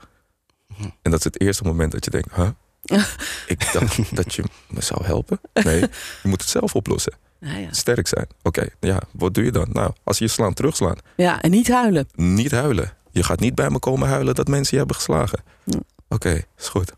Hm. 0.75 0.83
En 1.01 1.11
dat 1.11 1.19
is 1.19 1.23
het 1.25 1.41
eerste 1.41 1.63
moment 1.63 1.91
dat 1.91 2.05
je 2.05 2.11
denkt, 2.11 2.35
huh? 2.35 2.49
ik 3.47 3.69
dacht 3.73 4.15
dat 4.15 4.33
je 4.33 4.43
me 4.67 4.81
zou 4.81 5.05
helpen. 5.05 5.39
Nee, 5.53 5.79
je 6.23 6.27
moet 6.29 6.41
het 6.41 6.49
zelf 6.49 6.75
oplossen. 6.75 7.13
Ja, 7.39 7.55
ja. 7.57 7.67
Sterk 7.73 8.07
zijn. 8.07 8.27
Oké, 8.41 8.65
ja, 8.79 9.01
wat 9.11 9.33
doe 9.33 9.43
je 9.43 9.51
dan? 9.51 9.67
Nou, 9.71 9.91
als 10.03 10.17
je 10.17 10.23
je 10.23 10.29
slaan, 10.29 10.53
terugslaan. 10.53 10.97
ja, 11.15 11.41
en 11.41 11.51
niet 11.51 11.67
huilen. 11.67 12.07
Niet 12.15 12.51
huilen. 12.51 12.93
Je 13.11 13.23
gaat 13.23 13.39
niet 13.39 13.55
bij 13.55 13.69
me 13.69 13.79
komen 13.79 14.07
huilen 14.07 14.35
dat 14.35 14.47
mensen 14.47 14.71
je 14.71 14.77
hebben 14.77 14.95
geslagen. 14.95 15.39
Ja. 15.63 15.79
Oké, 16.09 16.41
is 16.57 16.67
goed. 16.67 16.93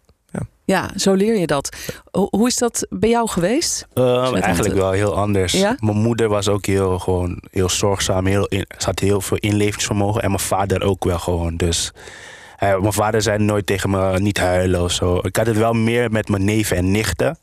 Ja, 0.65 0.89
zo 0.95 1.13
leer 1.13 1.37
je 1.39 1.47
dat. 1.47 1.75
Ho- 2.11 2.27
Hoe 2.29 2.47
is 2.47 2.57
dat 2.57 2.87
bij 2.89 3.09
jou 3.09 3.27
geweest? 3.29 3.87
Ehm, 3.93 4.35
eigenlijk 4.35 4.75
wel 4.75 4.91
heel 4.91 5.15
anders. 5.15 5.51
Ja? 5.53 5.75
Mijn 5.79 5.97
moeder 5.97 6.27
was 6.29 6.47
ook 6.47 6.65
heel, 6.65 6.99
gewoon, 6.99 7.41
heel 7.51 7.69
zorgzaam. 7.69 8.25
Heel 8.25 8.45
in, 8.45 8.65
ze 8.77 8.85
had 8.85 8.99
heel 8.99 9.21
veel 9.21 9.37
inlevingsvermogen. 9.37 10.21
En 10.21 10.27
mijn 10.27 10.39
vader 10.41 10.83
ook 10.83 11.03
wel 11.03 11.19
gewoon. 11.19 11.55
Dus 11.57 11.91
hij- 12.55 12.79
mijn 12.79 12.93
vader 12.93 13.21
zei 13.21 13.37
nooit 13.43 13.65
tegen 13.65 13.89
me 13.89 14.19
niet 14.19 14.37
huilen 14.37 14.83
of 14.83 14.91
zo. 14.91 15.17
Ik 15.21 15.35
had 15.35 15.45
het 15.45 15.57
wel 15.57 15.73
meer 15.73 16.11
met 16.11 16.29
mijn 16.29 16.45
neven 16.45 16.77
en 16.77 16.91
nichten. 16.91 17.37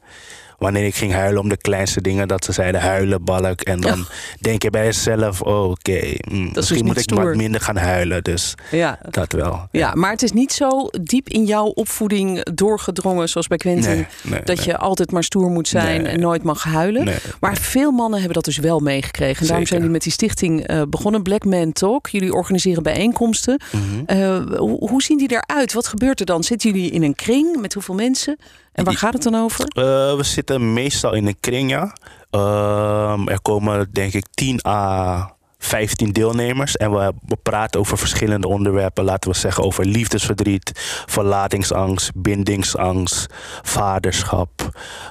Wanneer 0.58 0.84
ik 0.84 0.94
ging 0.94 1.12
huilen 1.12 1.40
om 1.42 1.48
de 1.48 1.56
kleinste 1.56 2.00
dingen, 2.00 2.28
dat 2.28 2.44
ze 2.44 2.52
zeiden 2.52 2.80
huilen, 2.80 3.24
balk. 3.24 3.60
En 3.60 3.80
dan 3.80 4.06
denk 4.40 4.62
je 4.62 4.70
bij 4.70 4.84
jezelf, 4.84 5.40
oh, 5.42 5.70
oké, 5.70 6.00
mm, 6.30 6.50
misschien 6.54 6.84
moet 6.86 6.96
ik 6.96 7.02
stoer. 7.02 7.24
wat 7.24 7.36
minder 7.36 7.60
gaan 7.60 7.76
huilen. 7.76 8.22
Dus 8.24 8.54
Ja. 8.70 8.98
dat 9.10 9.32
wel. 9.32 9.68
Ja, 9.72 9.94
maar 9.94 10.10
het 10.10 10.22
is 10.22 10.32
niet 10.32 10.52
zo 10.52 10.88
diep 11.02 11.28
in 11.28 11.44
jouw 11.44 11.66
opvoeding 11.66 12.44
doorgedrongen, 12.54 13.28
zoals 13.28 13.46
bij 13.46 13.56
Quentin, 13.58 13.90
Nee, 13.90 14.06
nee, 14.22 14.40
dat 14.44 14.56
nee. 14.56 14.66
je 14.66 14.76
altijd 14.78 15.10
maar 15.12 15.24
stoer 15.24 15.50
moet 15.50 15.68
zijn 15.68 16.06
en 16.06 16.20
nooit 16.20 16.42
mag 16.42 16.62
huilen. 16.62 17.08
Maar 17.40 17.56
veel 17.56 17.90
mannen 17.90 18.18
hebben 18.18 18.34
dat 18.34 18.44
dus 18.44 18.58
wel 18.58 18.80
meegekregen. 18.80 19.40
En 19.40 19.46
daarom 19.46 19.66
Zeker. 19.66 19.66
zijn 19.68 19.80
jullie 19.80 19.92
met 19.94 20.02
die 20.02 20.12
stichting 20.12 20.66
eh, 20.66 20.82
begonnen, 20.90 21.22
Black 21.22 21.44
Man 21.44 21.72
Talk. 21.72 22.06
Jullie 22.08 22.32
organiseren 22.32 22.82
bijeenkomsten. 22.82 23.60
Mhm. 23.72 23.82
Eh, 24.06 24.58
hoe, 24.58 24.88
hoe 24.88 25.02
zien 25.02 25.18
die 25.18 25.30
eruit? 25.46 25.72
Wat 25.72 25.86
gebeurt 25.86 26.20
er 26.20 26.26
dan? 26.26 26.42
Zitten 26.44 26.70
jullie 26.70 26.90
in 26.90 27.02
een 27.02 27.14
kring 27.14 27.60
met 27.60 27.74
hoeveel 27.74 27.94
mensen? 27.94 28.36
En 28.78 28.84
waar 28.84 28.94
gaat 28.96 29.12
het 29.12 29.22
dan 29.22 29.34
over? 29.34 29.64
Eh, 29.64 29.82
we 30.16 30.22
zitten 30.22 30.72
meestal 30.72 31.14
in 31.14 31.26
een 31.26 31.40
kring, 31.40 31.70
ja. 31.70 31.92
Ehm, 32.30 33.28
er 33.28 33.42
komen 33.42 33.88
denk 33.92 34.12
ik 34.12 34.26
10 34.34 34.60
à 34.66 35.36
15 35.58 36.12
deelnemers. 36.12 36.76
En 36.76 36.90
we, 36.92 37.12
we 37.26 37.36
praten 37.42 37.80
over 37.80 37.98
verschillende 37.98 38.48
onderwerpen. 38.48 39.04
Laten 39.04 39.30
we 39.30 39.36
zeggen 39.36 39.64
over 39.64 39.84
liefdesverdriet, 39.86 40.72
verlatingsangst, 41.06 42.10
bindingsangst, 42.14 43.26
vaderschap. 43.62 44.50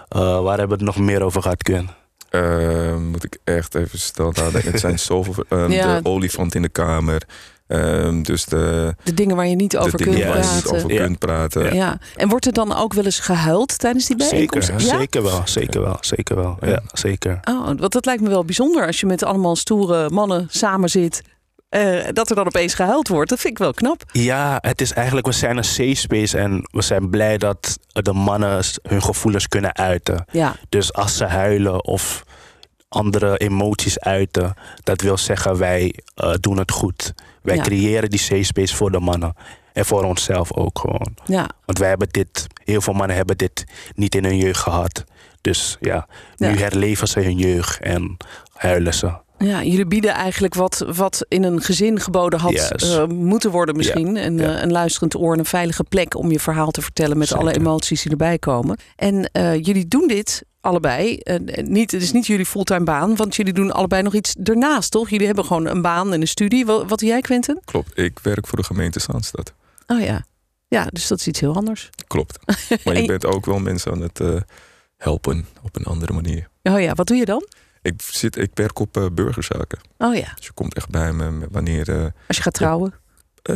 Eh, 0.08 0.20
waar 0.42 0.58
hebben 0.58 0.78
we 0.78 0.84
het 0.86 0.96
nog 0.96 1.06
meer 1.06 1.22
over 1.24 1.42
gehad, 1.42 1.64
Kun? 1.64 1.90
Eh, 2.30 2.96
moet 2.96 3.24
ik 3.24 3.38
echt 3.44 3.76
even 3.76 4.00
stil 4.00 4.32
houden. 4.36 4.62
Het 4.62 4.80
zijn 4.80 5.00
zoveel... 5.10 5.44
ehm, 5.50 5.72
Ja. 5.72 6.00
De 6.00 6.10
olifant 6.10 6.56
in 6.56 6.62
de 6.62 6.70
kamer. 6.70 7.22
Ehm, 7.68 8.22
dus 8.22 8.46
de, 8.46 8.96
De 9.04 9.14
dingen 9.14 9.36
waar 9.36 9.48
je 9.48 9.56
niet 9.56 9.72
de 9.72 9.78
over 9.80 9.98
dingen 9.98 10.14
kunt 10.14 10.26
waar 10.26 10.36
je 10.38 10.42
praten. 10.42 10.56
niet 10.56 10.74
over 10.84 10.94
Ja. 10.94 11.04
kunt 11.04 11.20
praten. 11.20 11.76
Ja. 11.76 11.98
En 12.16 12.30
wordt 12.30 12.46
er 12.46 12.54
dan 12.54 12.76
ook 12.76 12.94
wel 12.94 13.04
eens 13.06 13.20
gehuild 13.20 13.80
tijdens 13.80 14.06
die 14.06 14.16
Zeker, 14.22 14.36
bijeenkomsten? 14.36 14.80
Ja? 14.80 14.98
zeker 15.00 15.24
wel, 15.24 15.42
zeker 15.46 15.82
wel, 15.82 15.98
zeker 16.00 16.36
wel. 16.36 16.58
Ja, 16.62 16.82
zeker. 16.94 17.40
Oh, 17.50 17.66
want 17.78 17.92
dat 17.92 18.06
lijkt 18.06 18.22
me 18.22 18.30
wel 18.30 18.46
bijzonder 18.46 18.86
als 18.86 19.00
je 19.00 19.06
met 19.06 19.24
allemaal 19.24 19.56
stoere 19.56 20.10
mannen 20.10 20.48
samen 20.50 20.90
zit. 20.90 21.22
eh, 21.70 22.06
dat 22.14 22.30
er 22.30 22.36
dan 22.36 22.46
opeens 22.46 22.74
gehuild 22.74 23.08
wordt. 23.08 23.30
Dat 23.30 23.40
vind 23.40 23.54
ik 23.54 23.60
wel 23.60 23.74
knap. 23.74 24.04
Ja, 24.12 24.58
het 24.62 24.82
is 24.82 24.94
eigenlijk, 24.94 25.28
we 25.28 25.34
zijn 25.34 25.58
een 25.58 25.64
safe 25.64 25.96
space 25.96 26.38
en 26.38 26.68
we 26.72 26.82
zijn 26.82 27.10
blij 27.10 27.38
dat 27.38 27.78
de 27.88 28.14
mannen 28.14 28.64
hun 28.82 29.02
gevoelens 29.02 29.48
kunnen 29.48 29.76
uiten. 29.76 30.26
Ja, 30.32 30.56
Dus 30.70 30.94
als 30.94 31.18
ze 31.18 31.26
huilen 31.26 31.84
of 31.86 32.24
andere 32.90 33.38
emoties 33.38 34.00
uiten, 34.00 34.54
dat 34.84 35.02
wil 35.02 35.18
zeggen 35.18 35.58
wij 35.58 35.94
eh, 36.16 36.34
doen 36.40 36.58
het 36.58 36.72
goed. 36.72 37.14
Wij 37.48 37.56
Ja. 37.56 37.64
creëren 37.64 38.10
die 38.10 38.20
safe 38.20 38.44
space 38.44 38.76
voor 38.76 38.92
de 38.92 39.00
mannen. 39.00 39.34
En 39.74 39.86
voor 39.86 40.04
onszelf 40.04 40.54
ook 40.54 40.80
gewoon. 40.80 41.16
ja. 41.26 41.50
Want 41.66 41.78
wij 41.78 41.90
hebben 41.90 42.08
dit, 42.12 42.48
heel 42.64 42.82
veel 42.82 42.94
mannen 42.94 43.16
hebben 43.16 43.38
dit 43.38 43.66
niet 43.96 44.16
in 44.16 44.24
hun 44.24 44.38
jeugd 44.38 44.60
gehad. 44.60 45.04
Dus 45.42 45.78
ja, 45.80 46.08
nu 46.38 46.48
Ja. 46.48 46.56
herleven 46.56 47.08
ze 47.08 47.20
hun 47.20 47.38
jeugd 47.38 47.80
en 47.80 48.18
huilen 48.54 48.94
ze. 48.94 49.12
Ja, 49.40 49.64
jullie 49.64 49.86
bieden 49.86 50.12
eigenlijk 50.14 50.54
wat, 50.54 50.86
wat 50.96 51.26
in 51.28 51.44
een 51.44 51.62
gezin 51.62 52.00
geboden 52.00 52.40
had 52.40 52.52
Yes. 52.52 52.96
eh, 52.98 53.06
moeten 53.08 53.52
worden 53.52 53.76
misschien. 53.76 54.18
En, 54.18 54.38
Ja. 54.38 54.56
eh, 54.56 54.62
een 54.62 54.72
luisterend 54.72 55.16
oor 55.16 55.34
en 55.34 55.40
een 55.40 55.46
veilige 55.46 55.84
plek 55.84 56.16
om 56.16 56.32
je 56.32 56.40
verhaal 56.40 56.72
te 56.72 56.82
vertellen 56.82 57.18
met 57.18 57.28
Zeker. 57.28 57.44
alle 57.44 57.56
emoties 57.56 58.02
die 58.02 58.12
erbij 58.12 58.38
komen. 58.40 58.78
En 58.96 59.30
eh, 59.32 59.54
jullie 59.56 59.88
doen 59.88 60.08
dit 60.08 60.44
allebei. 60.62 61.20
niet, 61.56 61.92
het 61.92 62.02
is 62.02 62.12
niet 62.12 62.28
jullie 62.28 62.46
fulltime 62.46 62.84
baan, 62.84 63.16
want 63.16 63.36
jullie 63.36 63.54
doen 63.54 63.72
allebei 63.72 64.02
nog 64.02 64.14
iets 64.14 64.36
ernaast, 64.44 64.92
toch? 64.92 65.10
Jullie 65.10 65.26
hebben 65.26 65.46
gewoon 65.46 65.66
een 65.68 65.82
baan 65.82 66.14
en 66.14 66.22
een 66.22 66.28
studie. 66.28 66.66
Wat, 66.66 66.90
wat 66.90 67.00
doe 67.00 67.10
jij, 67.10 67.22
Quentin? 67.22 67.60
Klopt. 67.66 67.98
Ik 68.00 68.20
werk 68.20 68.48
voor 68.48 68.58
de 68.58 68.64
gemeente 68.64 69.00
Zaanstad. 69.00 69.54
Oh 69.88 70.02
ja. 70.02 70.26
Ja, 70.68 70.88
dus 70.92 71.08
dat 71.08 71.20
is 71.20 71.28
iets 71.28 71.40
heel 71.40 71.56
anders. 71.56 71.90
Klopt. 72.08 72.40
Maar 72.84 72.94
je 72.96 73.02
je- 73.02 73.08
bent 73.08 73.26
ook 73.26 73.46
wel 73.46 73.60
mensen 73.60 73.92
aan 73.92 74.02
het 74.02 74.20
helpen 74.98 75.46
op 75.64 75.76
een 75.76 75.84
andere 75.86 76.14
manier. 76.14 76.48
Oh 76.64 76.80
ja, 76.82 76.94
wat 76.94 77.08
doe 77.08 77.18
je 77.18 77.26
dan? 77.26 77.48
Ik, 77.88 78.02
zit, 78.02 78.38
ik 78.38 78.52
werk 78.54 78.80
op 78.80 78.98
eh, 78.98 79.06
burgerzaken. 79.14 79.80
Oh 79.98 80.16
ja, 80.16 80.32
Dus 80.36 80.46
je 80.46 80.52
komt 80.54 80.74
echt 80.76 80.90
bij 80.90 81.14
me 81.14 81.48
wanneer... 81.52 81.90
eh 81.90 82.06
als 82.28 82.38
je 82.38 82.44
gaat 82.44 82.54
trouwen. 82.54 82.94
eh, 83.42 83.56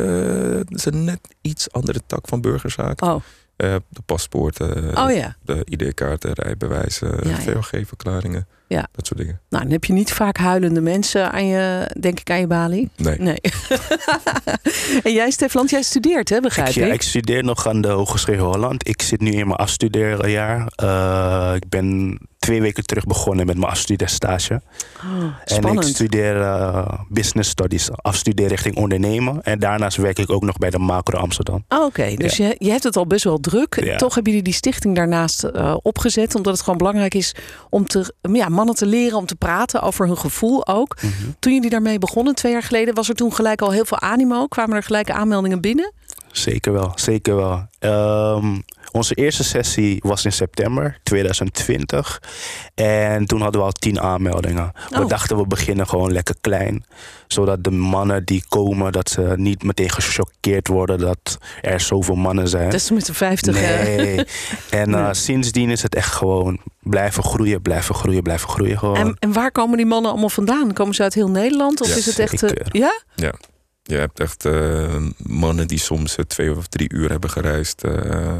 het 0.58 0.70
is 0.74 0.84
een 0.84 1.04
net 1.04 1.20
iets 1.40 1.72
andere 1.72 2.00
tak 2.06 2.28
van 2.28 2.40
burgerzaken. 2.40 3.06
Oh, 3.12 3.22
Eh, 3.56 3.74
de 3.88 4.00
paspoorten, 4.06 4.96
oh 4.98 5.12
ja. 5.14 5.36
de 5.44 5.62
ID-kaarten, 5.64 6.32
rijbewijzen, 6.32 7.18
Ja, 7.22 7.30
ja. 7.30 7.36
VOG-verklaringen. 7.40 8.46
Ja. 8.66 8.88
Dat 8.92 9.06
soort 9.06 9.18
dingen. 9.20 9.40
Nou, 9.48 9.62
dan 9.62 9.72
heb 9.72 9.84
je 9.84 9.92
niet 9.92 10.12
vaak 10.12 10.36
huilende 10.36 10.80
mensen 10.80 11.32
aan 11.32 11.46
je, 11.46 11.90
denk 12.00 12.20
ik, 12.20 12.30
aan 12.30 12.38
je 12.40 12.46
balie. 12.46 12.90
Nee. 12.96 13.18
Nee. 13.18 13.38
en 15.04 15.12
jij, 15.12 15.30
Stefan, 15.30 15.66
jij 15.66 15.82
studeert, 15.82 16.28
hè, 16.28 16.40
begrijp 16.40 16.68
Ik, 16.68 16.74
ik? 16.76 16.86
ja, 16.86 16.92
ik 16.92 17.02
studeer 17.02 17.44
nog 17.44 17.66
aan 17.66 17.80
de 17.80 17.88
Hogeschool 17.88 18.36
Holland. 18.52 18.88
Ik 18.88 19.02
zit 19.02 19.20
nu 19.20 19.30
in 19.30 19.46
mijn 19.46 19.58
afstudeerjaar. 19.58 20.72
Eh, 20.76 21.52
ik 21.54 21.68
ben 21.68 22.18
twee 22.42 22.60
weken 22.60 22.84
terug 22.84 23.04
begonnen 23.04 23.46
met 23.46 23.56
mijn 23.56 23.70
afstudeerstage. 23.70 24.62
Oh, 24.96 25.64
En 25.64 25.72
ik 25.74 25.82
studeer 25.82 26.40
eh, 26.40 26.98
business 27.08 27.50
studies, 27.50 27.90
afstudeer 27.90 28.48
richting 28.48 28.76
ondernemen. 28.76 29.42
En 29.42 29.58
daarnaast 29.58 29.96
werk 29.96 30.18
ik 30.18 30.30
ook 30.30 30.42
nog 30.42 30.58
bij 30.58 30.70
de 30.70 30.78
Macro 30.78 31.18
Amsterdam. 31.18 31.64
Oh, 31.68 31.84
Oké, 31.84 32.14
dus 32.14 32.36
je, 32.36 32.56
je 32.58 32.70
hebt 32.70 32.82
het 32.82 32.96
al 32.96 33.06
best 33.06 33.24
wel 33.24 33.40
druk. 33.40 33.84
Ja. 33.84 33.96
Toch 33.96 34.14
hebben 34.14 34.32
jullie 34.32 34.48
die 34.48 34.56
stichting 34.56 34.96
daarnaast 34.96 35.44
eh, 35.44 35.76
opgezet. 35.82 36.34
Omdat 36.34 36.52
het 36.52 36.62
gewoon 36.62 36.78
belangrijk 36.78 37.14
is 37.14 37.34
om 37.70 37.86
te, 37.86 38.14
ja, 38.32 38.48
mannen 38.48 38.74
te 38.74 38.86
leren 38.86 39.18
om 39.18 39.26
te 39.26 39.34
praten 39.34 39.82
over 39.82 40.06
hun 40.06 40.18
gevoel 40.18 40.66
ook. 40.66 40.96
Mhm. 41.02 41.12
Toen 41.38 41.52
jullie 41.52 41.70
daarmee 41.70 41.98
begonnen, 41.98 42.34
twee 42.34 42.52
jaar 42.52 42.62
geleden, 42.62 42.94
was 42.94 43.08
er 43.08 43.14
toen 43.14 43.34
gelijk 43.34 43.62
al 43.62 43.70
heel 43.70 43.84
veel 43.84 44.00
animo. 44.00 44.46
Kwamen 44.46 44.76
er 44.76 44.82
gelijk 44.82 45.10
aanmeldingen 45.10 45.60
binnen? 45.60 45.92
Zeker 46.32 46.72
wel, 46.72 46.92
zeker 46.94 47.36
wel. 47.36 47.68
Ehm, 47.78 48.56
onze 48.92 49.14
eerste 49.14 49.44
sessie 49.44 49.98
was 50.04 50.24
in 50.24 50.32
september 50.32 50.98
2020. 51.02 52.22
En 52.74 53.26
toen 53.26 53.40
hadden 53.40 53.60
we 53.60 53.66
al 53.66 53.72
tien 53.72 54.00
aanmeldingen. 54.00 54.72
We 54.90 55.00
Oh. 55.02 55.08
dachten 55.08 55.36
we 55.36 55.46
beginnen 55.46 55.88
gewoon 55.88 56.12
lekker 56.12 56.34
klein. 56.40 56.84
Zodat 57.26 57.64
de 57.64 57.70
mannen 57.70 58.24
die 58.24 58.44
komen, 58.48 58.92
dat 58.92 59.10
ze 59.10 59.32
niet 59.36 59.62
meteen 59.62 59.90
gechoqueerd 59.90 60.68
worden 60.68 60.98
dat 60.98 61.38
er 61.60 61.80
zoveel 61.80 62.14
mannen 62.14 62.48
zijn. 62.48 62.64
Dat 62.70 62.80
is 62.80 62.90
met 62.90 63.06
de 63.06 63.14
50. 63.14 63.56
eh. 63.62 63.96
Nee. 63.96 64.24
En 64.70 64.94
eh, 64.94 65.08
sindsdien 65.12 65.70
is 65.70 65.82
het 65.82 65.94
echt 65.94 66.12
gewoon 66.12 66.60
blijven 66.80 67.22
groeien, 67.24 67.62
blijven 67.62 67.94
groeien, 67.94 68.22
blijven 68.22 68.48
groeien 68.48 68.78
gewoon. 68.78 68.96
En, 68.96 69.16
en 69.18 69.32
waar 69.32 69.52
komen 69.52 69.76
die 69.76 69.86
mannen 69.86 70.10
allemaal 70.10 70.28
vandaan? 70.28 70.72
Komen 70.72 70.94
ze 70.94 71.02
uit 71.02 71.14
heel 71.14 71.30
Nederland? 71.30 71.80
Of 71.80 71.88
Ja, 71.88 71.94
is 71.96 72.06
het 72.06 72.18
echt. 72.18 72.42
eh, 72.42 72.48
zeker. 72.48 72.66
ja? 72.70 73.00
Je 73.82 73.96
hebt 73.96 74.20
echt 74.20 74.44
eh, 74.44 74.96
mannen 75.16 75.68
die 75.68 75.78
soms 75.78 76.16
eh, 76.16 76.24
twee 76.24 76.56
of 76.56 76.66
drie 76.66 76.92
uur 76.92 77.10
hebben 77.10 77.30
gereisd 77.30 77.84
eh, 77.84 78.36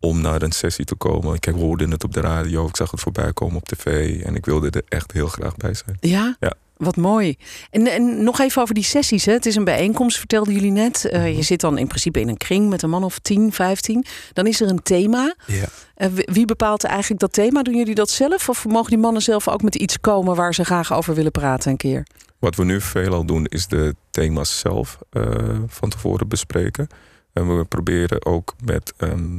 om 0.00 0.20
naar 0.20 0.42
een 0.42 0.52
sessie 0.52 0.84
te 0.84 0.94
komen. 0.94 1.34
Ik 1.34 1.44
hoorde 1.44 1.88
het 1.88 2.04
op 2.04 2.12
de 2.12 2.20
radio, 2.20 2.66
ik 2.66 2.76
zag 2.76 2.90
het 2.90 3.00
voorbij 3.00 3.32
komen 3.32 3.56
op 3.56 3.64
tv 3.64 4.20
en 4.22 4.34
ik 4.34 4.44
wilde 4.44 4.70
er 4.70 4.82
echt 4.88 5.12
heel 5.12 5.28
graag 5.28 5.56
bij 5.56 5.74
zijn. 5.74 5.96
Ja? 6.00 6.36
Ja. 6.40 6.54
Wat 6.82 6.96
mooi. 6.96 7.36
En, 7.70 7.86
en 7.86 8.22
nog 8.24 8.40
even 8.40 8.62
over 8.62 8.74
die 8.74 8.84
sessies. 8.84 9.24
Hè. 9.24 9.32
Het 9.32 9.46
is 9.46 9.56
een 9.56 9.64
bijeenkomst, 9.64 10.18
vertelden 10.18 10.54
jullie 10.54 10.70
net. 10.70 11.04
Eh, 11.04 11.18
Mhm. 11.20 11.28
je 11.36 11.42
zit 11.42 11.60
dan 11.60 11.78
in 11.78 11.86
principe 11.86 12.20
in 12.20 12.28
een 12.28 12.36
kring 12.36 12.68
met 12.68 12.82
een 12.82 12.90
man 12.90 13.04
of 13.04 13.18
10, 13.18 13.52
15. 13.52 14.04
Dan 14.32 14.46
is 14.46 14.60
er 14.60 14.68
een 14.68 14.82
thema. 14.82 15.34
Ja. 15.46 15.64
Eh, 15.94 16.08
wie- 16.24 16.44
bepaalt 16.46 16.84
eigenlijk 16.84 17.20
dat 17.20 17.32
thema? 17.32 17.62
Doen 17.62 17.76
jullie 17.76 17.94
dat 17.94 18.10
zelf? 18.10 18.48
Of 18.48 18.66
mogen 18.66 18.90
die 18.90 18.98
mannen 18.98 19.22
zelf 19.22 19.48
ook 19.48 19.62
met 19.62 19.74
iets 19.74 20.00
komen 20.00 20.36
waar 20.36 20.54
ze 20.54 20.64
graag 20.64 20.92
over 20.92 21.14
willen 21.14 21.30
praten 21.32 21.70
een 21.70 21.76
keer? 21.76 22.06
Wat 22.38 22.54
we 22.56 22.64
nu 22.64 22.80
veelal 22.80 23.24
doen 23.24 23.46
is 23.46 23.66
de 23.66 23.94
thema's 24.10 24.58
zelf 24.58 24.98
eh, 25.10 25.22
van 25.66 25.88
tevoren 25.88 26.28
bespreken. 26.28 26.86
En 27.32 27.56
we 27.58 27.64
proberen 27.64 28.24
ook 28.26 28.54
met, 28.64 28.92
ehm, 28.96 29.38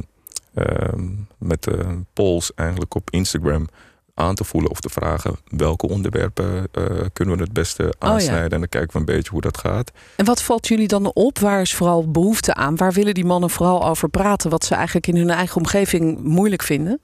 met 1.37 1.63
de 1.63 1.99
polls 2.13 2.51
eigenlijk 2.55 2.95
op 2.95 3.09
Instagram 3.11 3.67
aan 4.13 4.35
te 4.35 4.43
voelen 4.43 4.71
of 4.71 4.79
te 4.79 4.89
vragen 4.89 5.35
welke 5.47 5.87
onderwerpen 5.87 6.67
eh, 6.71 6.83
kunnen 7.13 7.37
we 7.37 7.43
het 7.43 7.53
beste 7.53 7.93
aansnijden. 7.99 8.51
En 8.51 8.59
dan 8.59 8.69
kijken 8.69 8.91
we 8.91 8.99
een 8.99 9.15
beetje 9.15 9.31
hoe 9.31 9.41
dat 9.41 9.57
gaat. 9.57 9.91
En 10.15 10.25
wat 10.25 10.41
valt 10.41 10.67
jullie 10.67 10.87
dan 10.87 11.13
op? 11.13 11.39
Waar 11.39 11.61
is 11.61 11.73
vooral 11.73 12.11
behoefte 12.11 12.53
aan? 12.53 12.75
Waar 12.75 12.93
willen 12.93 13.13
die 13.13 13.25
mannen 13.25 13.49
vooral 13.49 13.85
over 13.85 14.09
praten? 14.09 14.49
Wat 14.49 14.65
ze 14.65 14.75
eigenlijk 14.75 15.07
in 15.07 15.15
hun 15.15 15.29
eigen 15.29 15.57
omgeving 15.57 16.23
moeilijk 16.23 16.63
vinden? 16.63 17.01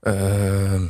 Ehm, 0.00 0.84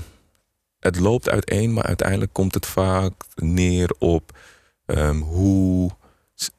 het 0.78 0.98
loopt 0.98 1.28
uiteen, 1.28 1.72
maar 1.72 1.84
uiteindelijk 1.84 2.32
komt 2.32 2.54
het 2.54 2.66
vaak 2.66 3.12
neer 3.34 3.94
op 3.98 4.38
ehm, 4.86 5.18
hoe 5.18 5.90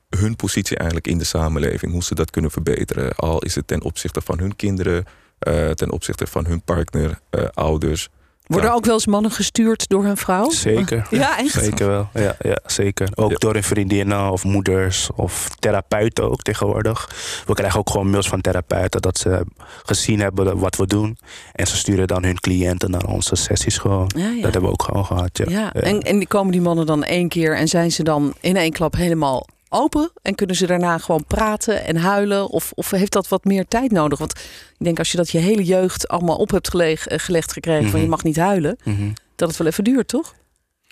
hun 0.09 0.35
positie 0.35 0.77
eigenlijk 0.77 1.07
in 1.07 1.17
de 1.17 1.23
samenleving, 1.23 1.91
hoe 1.91 2.03
ze 2.03 2.15
dat 2.15 2.29
kunnen 2.29 2.51
verbeteren. 2.51 3.15
Al 3.15 3.39
is 3.39 3.55
het 3.55 3.67
ten 3.67 3.81
opzichte 3.81 4.21
van 4.21 4.39
hun 4.39 4.55
kinderen, 4.55 5.05
eh, 5.39 5.69
ten 5.69 5.91
opzichte 5.91 6.27
van 6.27 6.45
hun 6.45 6.61
partner, 6.61 7.19
eh, 7.29 7.45
ouders. 7.53 8.09
Worden 8.47 8.69
Ja. 8.69 8.75
ook 8.75 8.85
wel 8.85 8.93
eens 8.93 9.05
mannen 9.07 9.31
gestuurd 9.31 9.87
door 9.89 10.03
hun 10.03 10.17
vrouw? 10.17 10.49
Zeker. 10.49 11.07
Ja, 11.17 11.37
echt? 11.37 11.51
Zeker 11.63 11.87
wel. 11.87 12.09
Ja, 12.13 12.35
ja 12.41 12.57
zeker. 12.65 13.09
Ook 13.15 13.31
Ja. 13.31 13.37
door 13.37 13.53
hun 13.53 13.63
vriendinnen 13.63 14.31
of 14.31 14.43
moeders 14.43 15.09
of 15.15 15.49
therapeuten 15.59 16.31
ook 16.31 16.41
tegenwoordig. 16.41 17.09
We 17.45 17.53
krijgen 17.53 17.79
ook 17.79 17.89
gewoon 17.89 18.09
mails 18.09 18.27
van 18.29 18.41
therapeuten 18.41 19.01
dat 19.01 19.17
ze 19.17 19.45
gezien 19.85 20.19
hebben 20.19 20.57
wat 20.57 20.75
we 20.75 20.87
doen. 20.87 21.17
En 21.53 21.67
ze 21.67 21.75
sturen 21.77 22.07
dan 22.07 22.23
hun 22.23 22.39
cliënten 22.39 22.91
naar 22.91 23.05
onze 23.05 23.35
sessies 23.35 23.77
gewoon. 23.77 24.11
Ja, 24.15 24.27
ja. 24.29 24.33
Dat 24.41 24.51
hebben 24.51 24.61
we 24.61 24.69
ook 24.69 24.83
gewoon 24.83 25.05
gehad. 25.05 25.29
Ja. 25.37 25.45
Ja, 25.49 25.73
En, 25.73 26.01
en 26.01 26.17
die 26.17 26.27
komen 26.27 26.51
die 26.51 26.61
mannen 26.61 26.85
dan 26.85 27.03
één 27.03 27.27
keer 27.29 27.55
en 27.55 27.67
zijn 27.67 27.91
ze 27.91 28.03
dan 28.03 28.33
in 28.41 28.55
één 28.55 28.71
klap 28.71 28.95
helemaal 28.95 29.47
open 29.69 30.11
en 30.21 30.35
kunnen 30.35 30.55
ze 30.55 30.65
daarna 30.67 30.97
gewoon 30.97 31.25
praten 31.27 31.85
en 31.85 31.95
huilen? 31.95 32.47
Of, 32.49 32.71
of 32.75 32.91
heeft 32.91 33.11
dat 33.13 33.27
wat 33.27 33.43
meer 33.43 33.67
tijd 33.67 33.91
nodig? 33.91 34.19
Want 34.19 34.31
ik 34.77 34.85
denk 34.85 34.97
als 34.99 35.11
je 35.11 35.17
dat 35.17 35.29
je 35.29 35.37
hele 35.37 35.63
jeugd 35.63 36.07
allemaal 36.07 36.37
op 36.37 36.51
hebt 36.51 36.69
geleg, 36.69 37.07
eh, 37.07 37.19
gelegd 37.19 37.51
gekregen 37.53 37.83
van 37.83 37.91
Mhm. 37.93 38.01
je 38.01 38.07
mag 38.09 38.23
niet 38.23 38.37
huilen, 38.37 38.77
Mhm. 38.83 39.09
dat 39.35 39.47
het 39.49 39.57
wel 39.57 39.67
even 39.67 39.83
duurt, 39.83 40.07
toch? 40.07 40.33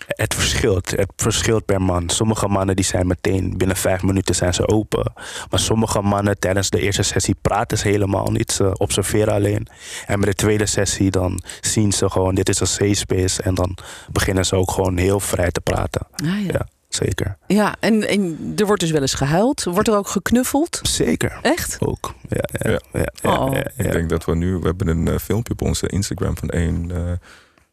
Het 0.06 0.34
verschilt. 0.34 0.90
Het 0.90 1.12
verschilt 1.16 1.64
per 1.64 1.82
man. 1.82 2.08
Sommige 2.10 2.48
mannen 2.48 2.76
die 2.76 2.84
zijn 2.84 3.06
meteen 3.06 3.56
binnen 3.56 3.76
vijf 3.76 4.02
minuten 4.02 4.34
zijn 4.34 4.54
ze 4.54 4.68
open. 4.68 5.12
Maar 5.50 5.60
sommige 5.60 6.00
mannen 6.00 6.38
tijdens 6.38 6.70
de 6.70 6.80
eerste 6.80 7.02
sessie 7.02 7.34
praten 7.42 7.78
ze 7.78 7.88
helemaal 7.88 8.30
niet. 8.30 8.52
Ze 8.52 8.78
observeren 8.78 9.34
alleen. 9.34 9.66
En 10.06 10.20
bij 10.20 10.28
de 10.30 10.36
tweede 10.36 10.66
sessie 10.66 11.10
dan 11.10 11.42
zien 11.60 11.92
ze 11.92 12.10
gewoon 12.10 12.34
dit 12.34 12.48
is 12.48 12.60
een 12.60 12.66
safe 12.66 12.94
space. 12.94 13.42
En 13.42 13.54
dan 13.54 13.76
beginnen 14.12 14.46
ze 14.46 14.56
ook 14.56 14.70
gewoon 14.70 14.96
heel 14.96 15.20
vrij 15.20 15.50
te 15.50 15.60
praten. 15.60 16.06
Ah, 16.12 16.26
ja. 16.26 16.52
Ja, 16.52 16.66
zeker. 16.96 17.36
Ja, 17.46 17.74
en, 17.80 18.08
en 18.08 18.52
er 18.56 18.66
wordt 18.66 18.80
dus 18.80 18.90
wel 18.90 19.00
eens 19.00 19.14
gehuild. 19.14 19.64
Wordt 19.64 19.88
er 19.88 19.96
ook 19.96 20.08
geknuffeld? 20.08 20.80
Zeker. 20.82 21.38
Echt? 21.42 21.76
Ook. 21.80 22.14
Ja, 22.28 22.44
ja, 22.52 22.70
Ja. 22.70 22.78
ja. 22.92 23.06
ja, 23.22 23.36
Oh. 23.38 23.52
ja, 23.54 23.70
Ik 23.76 23.92
denk 23.92 24.08
dat 24.08 24.24
we 24.24 24.34
nu, 24.34 24.56
we 24.56 24.66
hebben 24.66 24.88
een 24.88 25.08
eh, 25.08 25.18
filmpje 25.18 25.52
op 25.52 25.62
onze 25.62 25.86
Instagram 25.88 26.36
van 26.38 26.48
een, 26.52 26.90
eh, 26.90 27.12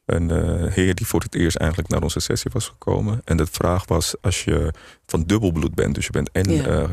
een 0.06 0.32
eh, 0.32 0.72
heer 0.74 0.96
die 0.96 1.08
voor 1.08 1.20
het 1.22 1.36
eerst 1.36 1.58
eigenlijk 1.58 1.90
naar 1.90 2.02
onze 2.02 2.20
sessie 2.20 2.52
was 2.54 2.68
gekomen. 2.68 3.22
En 3.26 3.38
de 3.38 3.46
vraag 3.52 3.86
was, 3.88 4.16
als 4.22 4.44
je 4.44 4.74
van 5.06 5.24
dubbelbloed 5.24 5.76
bent, 5.76 5.96
dus 5.96 6.06
je 6.06 6.12
bent 6.12 6.32
en 6.32 6.52
Ja. 6.52 6.64
eh, 6.66 6.84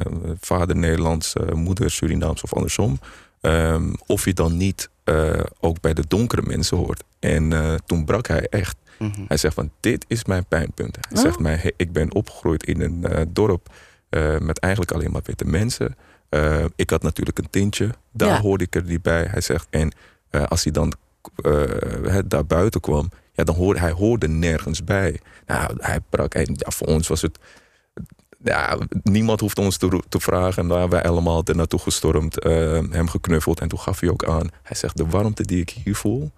vader 0.41 0.77
Nederlands, 0.77 1.33
eh, 1.35 1.53
moeder 1.53 1.91
Surinaams 1.91 2.43
of 2.43 2.55
andersom, 2.55 2.99
ehm, 3.41 3.93
of 4.07 4.25
je 4.25 4.35
dan 4.35 4.57
niet 4.57 4.89
eh, 5.05 5.41
ook 5.61 5.81
bij 5.81 5.95
de 5.95 6.05
donkere 6.09 6.43
mensen 6.45 6.77
hoort. 6.77 7.03
En 7.19 7.53
eh, 7.53 7.75
toen 7.87 8.05
brak 8.05 8.27
hij 8.29 8.47
echt. 8.51 8.77
Mhm. 9.01 9.25
Hij 9.29 9.37
zegt 9.37 9.55
van, 9.55 9.71
dit 9.81 10.05
is 10.09 10.25
mijn 10.25 10.45
pijnpunt. 10.47 10.97
Hij 11.01 11.17
Oh. 11.17 11.23
zegt 11.23 11.39
mij, 11.39 11.55
hey, 11.57 11.73
ik 11.77 11.93
ben 11.93 12.15
opgegroeid 12.15 12.65
in 12.65 12.81
een 12.81 13.05
eh, 13.05 13.23
dorp 13.29 13.69
eh, 14.09 14.39
met 14.39 14.59
eigenlijk 14.59 14.93
alleen 14.93 15.11
maar 15.11 15.23
witte 15.25 15.45
mensen. 15.45 15.97
Eh, 16.29 16.65
ik 16.77 16.91
had 16.91 17.03
natuurlijk 17.03 17.39
een 17.39 17.51
tintje, 17.51 17.91
daar 18.13 18.29
Ja. 18.29 18.41
hoorde 18.41 18.65
ik 18.65 18.75
er 18.75 18.83
niet 18.83 19.03
bij. 19.03 19.25
Hij 19.25 19.41
zegt, 19.41 19.67
en 19.71 19.93
als 20.49 20.63
hij 20.65 20.73
dan 20.73 20.93
daar 22.27 22.47
buiten 22.47 22.81
kwam, 22.81 23.09
ja, 23.33 23.45
dan 23.45 23.55
hoorde 23.55 23.81
hij 23.81 23.91
hoorde 23.91 24.29
nergens 24.29 24.85
bij. 24.85 25.21
Nou, 25.47 25.77
hij 25.79 25.99
brak, 26.09 26.35
en 26.35 26.53
ja, 26.57 26.71
voor 26.71 26.87
ons 26.87 27.09
was 27.09 27.23
het, 27.23 27.39
ja, 28.45 28.79
niemand 29.03 29.41
hoeft 29.41 29.59
ons 29.59 29.77
te, 29.77 30.03
te 30.09 30.21
vragen. 30.21 30.63
En 30.63 30.69
daar 30.69 30.89
wij 30.89 31.03
allemaal 31.03 31.43
er 31.45 31.57
naartoe 31.57 31.79
gestormd, 31.81 32.43
hem 32.91 33.09
geknuffeld. 33.09 33.61
En 33.61 33.69
toen 33.69 33.79
gaf 33.79 34.01
hij 34.01 34.11
ook 34.11 34.25
aan, 34.25 34.49
hij 34.63 34.77
zegt, 34.77 34.97
de 34.97 35.07
warmte 35.07 35.43
die 35.43 35.61
ik 35.61 35.71
hier 35.71 35.97
voel, 35.97 36.31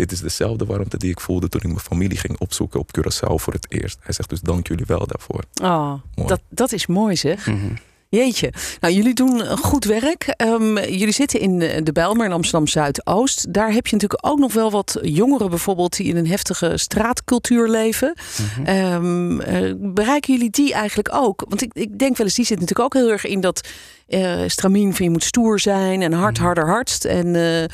dit 0.00 0.12
is 0.12 0.20
dezelfde 0.20 0.64
warmte 0.64 0.96
die 0.96 1.10
ik 1.10 1.20
voelde 1.20 1.48
toen 1.48 1.60
ik 1.60 1.66
mijn 1.66 1.80
familie 1.80 2.18
ging 2.18 2.38
opzoeken 2.38 2.80
op 2.80 2.90
Curaçao 2.98 3.34
voor 3.34 3.52
het 3.52 3.66
eerst. 3.68 3.98
Hij 4.00 4.14
zegt 4.14 4.28
dus 4.28 4.40
dank 4.40 4.68
jullie 4.68 4.84
wel 4.86 5.06
daarvoor. 5.06 5.44
Oh, 5.62 5.92
Mooi. 6.14 6.28
dat, 6.28 6.40
dat 6.48 6.72
is 6.72 6.86
mooi 6.86 7.16
zeg. 7.16 7.46
Mhm. 7.46 7.74
Jeetje. 8.10 8.52
Nou, 8.80 8.94
jullie 8.94 9.14
doen 9.14 9.42
eh, 9.42 9.56
goed 9.56 9.84
werk. 9.84 10.22
Ehm, 10.36 10.74
jullie 10.78 11.12
zitten 11.12 11.40
in 11.40 11.62
eh, 11.62 11.80
de 11.84 11.92
Bijlmer 11.92 12.26
in 12.26 12.32
Amsterdam 12.32 12.66
Zuidoost. 12.66 13.52
Daar 13.54 13.72
heb 13.72 13.86
je 13.86 13.92
natuurlijk 13.94 14.26
ook 14.26 14.38
nog 14.38 14.52
wel 14.52 14.70
wat 14.70 14.98
jongeren 15.02 15.48
bijvoorbeeld 15.50 15.96
die 15.96 16.06
in 16.06 16.16
een 16.16 16.26
heftige 16.26 16.76
straatcultuur 16.76 17.68
leven. 17.68 18.14
Mhm. 18.56 18.66
Ehm, 18.66 19.40
eh, 19.40 19.74
bereiken 19.78 20.34
jullie 20.34 20.50
die 20.50 20.72
eigenlijk 20.72 21.08
ook? 21.12 21.44
Want 21.48 21.62
ik, 21.62 21.70
ik 21.74 21.98
denk 21.98 22.16
wel 22.16 22.26
eens, 22.26 22.34
die 22.36 22.44
zit 22.44 22.60
natuurlijk 22.60 22.94
ook 22.94 23.02
heel 23.02 23.10
erg 23.12 23.24
in 23.26 23.40
dat 23.40 23.68
eh 24.06 24.42
stramien 24.46 24.94
van 24.94 25.04
je 25.04 25.10
moet 25.10 25.24
stoer 25.24 25.60
zijn 25.60 26.02
en 26.02 26.12
hard, 26.12 26.36
Mhm. 26.36 26.44
harder, 26.44 26.66
hardst. 26.66 27.04
En 27.04 27.68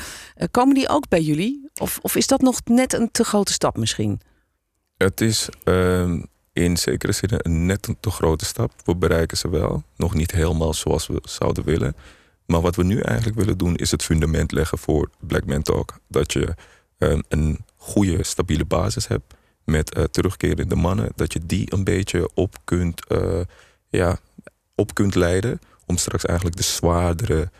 komen 0.51 0.75
die 0.75 0.89
ook 0.89 1.09
bij 1.09 1.21
jullie? 1.23 1.69
Of, 1.81 1.99
of 2.03 2.17
is 2.17 2.27
dat 2.27 2.41
nog 2.41 2.61
net 2.65 2.93
een 2.93 3.11
te 3.11 3.25
grote 3.25 3.53
stap 3.53 3.77
misschien? 3.77 4.21
Het 4.97 5.21
is 5.21 5.49
ehm, 5.65 6.23
in 6.57 6.77
zekere 6.77 7.13
zin 7.13 7.29
een 7.33 7.67
net 7.67 7.87
een 7.87 7.97
te 8.01 8.11
grote 8.11 8.45
stap. 8.45 8.73
We 8.85 8.97
bereiken 8.97 9.37
ze 9.37 9.49
wel. 9.49 9.83
Nog 9.97 10.15
niet 10.15 10.31
helemaal 10.31 10.75
zoals 10.75 11.07
we 11.07 11.19
zouden 11.23 11.65
willen. 11.65 11.97
Maar 12.47 12.61
wat 12.61 12.77
we 12.77 12.85
nu 12.85 13.01
eigenlijk 13.01 13.39
willen 13.39 13.59
doen 13.59 13.77
is 13.77 13.91
het 13.91 14.03
fundament 14.03 14.53
leggen 14.53 14.79
voor 14.79 15.11
Black 15.21 15.47
Man 15.47 15.63
Talk. 15.63 15.99
Dat 16.09 16.33
je 16.33 16.55
ehm, 16.99 17.21
een 17.29 17.59
goede, 17.77 18.23
stabiele 18.23 18.65
basis 18.65 19.09
hebt 19.09 19.35
met 19.65 19.95
eh, 19.95 20.05
terugkerende 20.05 20.77
mannen. 20.77 21.09
Dat 21.15 21.33
je 21.33 21.41
die 21.47 21.73
een 21.73 21.85
beetje 21.85 22.31
op 22.35 22.57
kunt, 22.65 23.07
eh, 23.07 23.41
ja, 23.89 24.19
op 24.75 24.95
kunt 24.95 25.15
leiden. 25.15 25.59
Om 25.87 25.97
straks 25.97 26.25
eigenlijk 26.25 26.57
de 26.57 26.63
zwaardere 26.63 27.51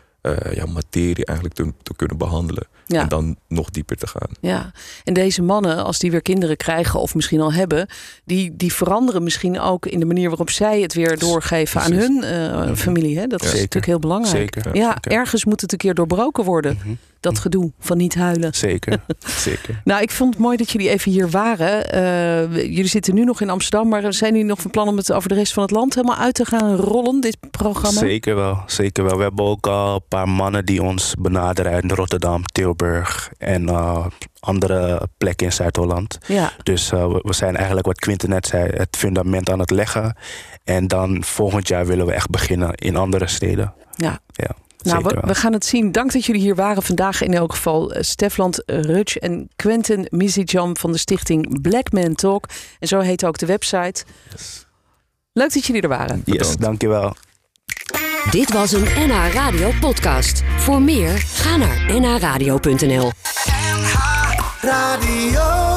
ja, 0.53 0.65
materie 0.65 1.25
eigenlijk 1.25 1.57
te, 1.57 1.73
te 1.83 1.95
kunnen 1.95 2.17
behandelen. 2.17 2.67
Ja. 2.85 3.01
En 3.01 3.07
dan 3.07 3.37
nog 3.47 3.69
dieper 3.69 3.97
te 3.97 4.07
gaan. 4.07 4.29
Ja, 4.41 4.71
en 5.03 5.13
deze 5.13 5.41
mannen, 5.41 5.83
als 5.83 5.99
die 5.99 6.11
weer 6.11 6.21
kinderen 6.21 6.57
krijgen 6.57 6.99
of 6.99 7.15
misschien 7.15 7.41
al 7.41 7.53
hebben, 7.53 7.87
die, 8.25 8.55
die 8.55 8.73
veranderen 8.73 9.23
misschien 9.23 9.59
ook 9.59 9.85
in 9.85 9.99
de 9.99 10.05
manier 10.05 10.29
waarop 10.29 10.49
zij 10.49 10.81
het 10.81 10.93
weer 10.93 11.19
doorgeven 11.19 11.81
aan 11.81 11.91
hun 11.91 12.23
eh, 12.23 12.73
familie. 12.75 13.19
Hè? 13.19 13.27
Dat 13.27 13.39
is 13.41 13.45
Zeker. 13.47 13.61
natuurlijk 13.61 13.85
heel 13.85 13.99
belangrijk. 13.99 14.53
Zeker. 14.53 14.75
Ja, 14.75 14.87
zeker. 14.93 15.11
ergens 15.11 15.45
moet 15.45 15.61
het 15.61 15.71
een 15.71 15.77
keer 15.77 15.93
doorbroken 15.93 16.43
worden, 16.43 16.77
Mhm. 16.83 16.93
Dat 17.19 17.39
gedoe 17.39 17.71
van 17.79 17.97
niet 17.97 18.15
huilen. 18.15 18.53
Zeker. 18.53 18.99
Zeker. 19.47 19.81
Nou, 19.83 20.01
ik 20.01 20.11
vond 20.11 20.33
het 20.33 20.43
mooi 20.43 20.57
dat 20.57 20.71
jullie 20.71 20.89
even 20.89 21.11
hier 21.11 21.29
waren. 21.29 21.91
Eh, 21.91 22.51
jullie 22.55 22.87
zitten 22.87 23.13
nu 23.15 23.23
nog 23.23 23.41
in 23.41 23.49
Amsterdam, 23.49 23.87
maar 23.89 24.13
zijn 24.13 24.31
jullie 24.31 24.47
nog 24.47 24.61
van 24.61 24.71
plan 24.71 24.87
om 24.87 24.97
het 24.97 25.11
over 25.11 25.29
de 25.29 25.35
rest 25.35 25.53
van 25.53 25.63
het 25.63 25.71
land 25.71 25.95
helemaal 25.95 26.17
uit 26.17 26.33
te 26.33 26.45
gaan 26.45 26.75
rollen, 26.75 27.19
dit 27.21 27.37
programma? 27.51 27.99
Zeker 27.99 28.35
wel, 28.35 28.59
zeker 28.65 29.03
wel. 29.03 29.17
We 29.17 29.23
hebben 29.23 29.45
ook 29.45 29.67
al 29.67 29.95
een 29.95 30.01
paar 30.07 30.29
mannen 30.29 30.65
die 30.65 30.83
ons 30.83 31.13
benaderen 31.19 31.71
uit 31.71 31.91
Rotterdam, 31.91 32.43
Tilburg 32.45 33.29
en 33.37 33.69
eh, 33.69 34.05
andere 34.39 35.01
plekken 35.17 35.45
in 35.45 35.53
Zuid-Holland. 35.53 36.17
Ja, 36.27 36.51
Dus 36.63 36.91
eh, 36.91 37.07
we- 37.07 37.21
we 37.23 37.33
zijn 37.33 37.55
eigenlijk, 37.55 37.85
wat 37.87 37.99
Quinten 37.99 38.29
net 38.29 38.47
zei, 38.47 38.69
het 38.69 38.97
fundament 38.97 39.49
aan 39.49 39.59
het 39.59 39.71
leggen. 39.71 40.15
En 40.63 40.87
dan 40.87 41.23
volgend 41.23 41.67
jaar 41.67 41.85
willen 41.85 42.05
we 42.05 42.13
echt 42.13 42.29
beginnen 42.29 42.73
in 42.75 42.95
andere 42.95 43.27
steden. 43.27 43.73
ja. 43.95 44.19
Ja, 44.31 44.49
Nou, 44.87 45.19
we, 45.21 45.35
gaan 45.35 45.53
het 45.53 45.65
zien. 45.65 45.91
Dank 45.91 46.13
dat 46.13 46.25
jullie 46.25 46.41
hier 46.41 46.55
waren 46.55 46.83
vandaag. 46.83 47.21
In 47.21 47.33
elk 47.33 47.53
geval 47.53 47.95
uh, 47.95 48.01
Stefland 48.01 48.63
Rutsch 48.65 49.15
en 49.15 49.49
Quentin 49.55 50.07
Mizijam 50.09 50.77
van 50.77 50.91
de 50.91 50.97
stichting 50.97 51.61
Black 51.61 51.91
Man 51.91 52.15
Talk. 52.15 52.45
En 52.79 52.87
zo 52.87 52.99
heet 52.99 53.25
ook 53.25 53.37
de 53.37 53.45
website. 53.45 54.03
Leuk 55.33 55.53
dat 55.53 55.65
jullie 55.65 55.81
er 55.81 55.89
waren. 55.89 56.21
Yes, 56.25 56.37
Bedankt. 56.37 56.61
dankjewel. 56.61 57.15
Dit 58.31 58.53
was 58.53 58.71
een 58.71 58.83
NH 59.07 59.33
Radio 59.33 59.71
podcast. 59.79 60.43
Voor 60.57 60.81
meer, 60.81 61.17
ga 61.17 61.57
naar 61.57 61.99
nhradio.nl. 61.99 63.11
Radio. 64.61 65.76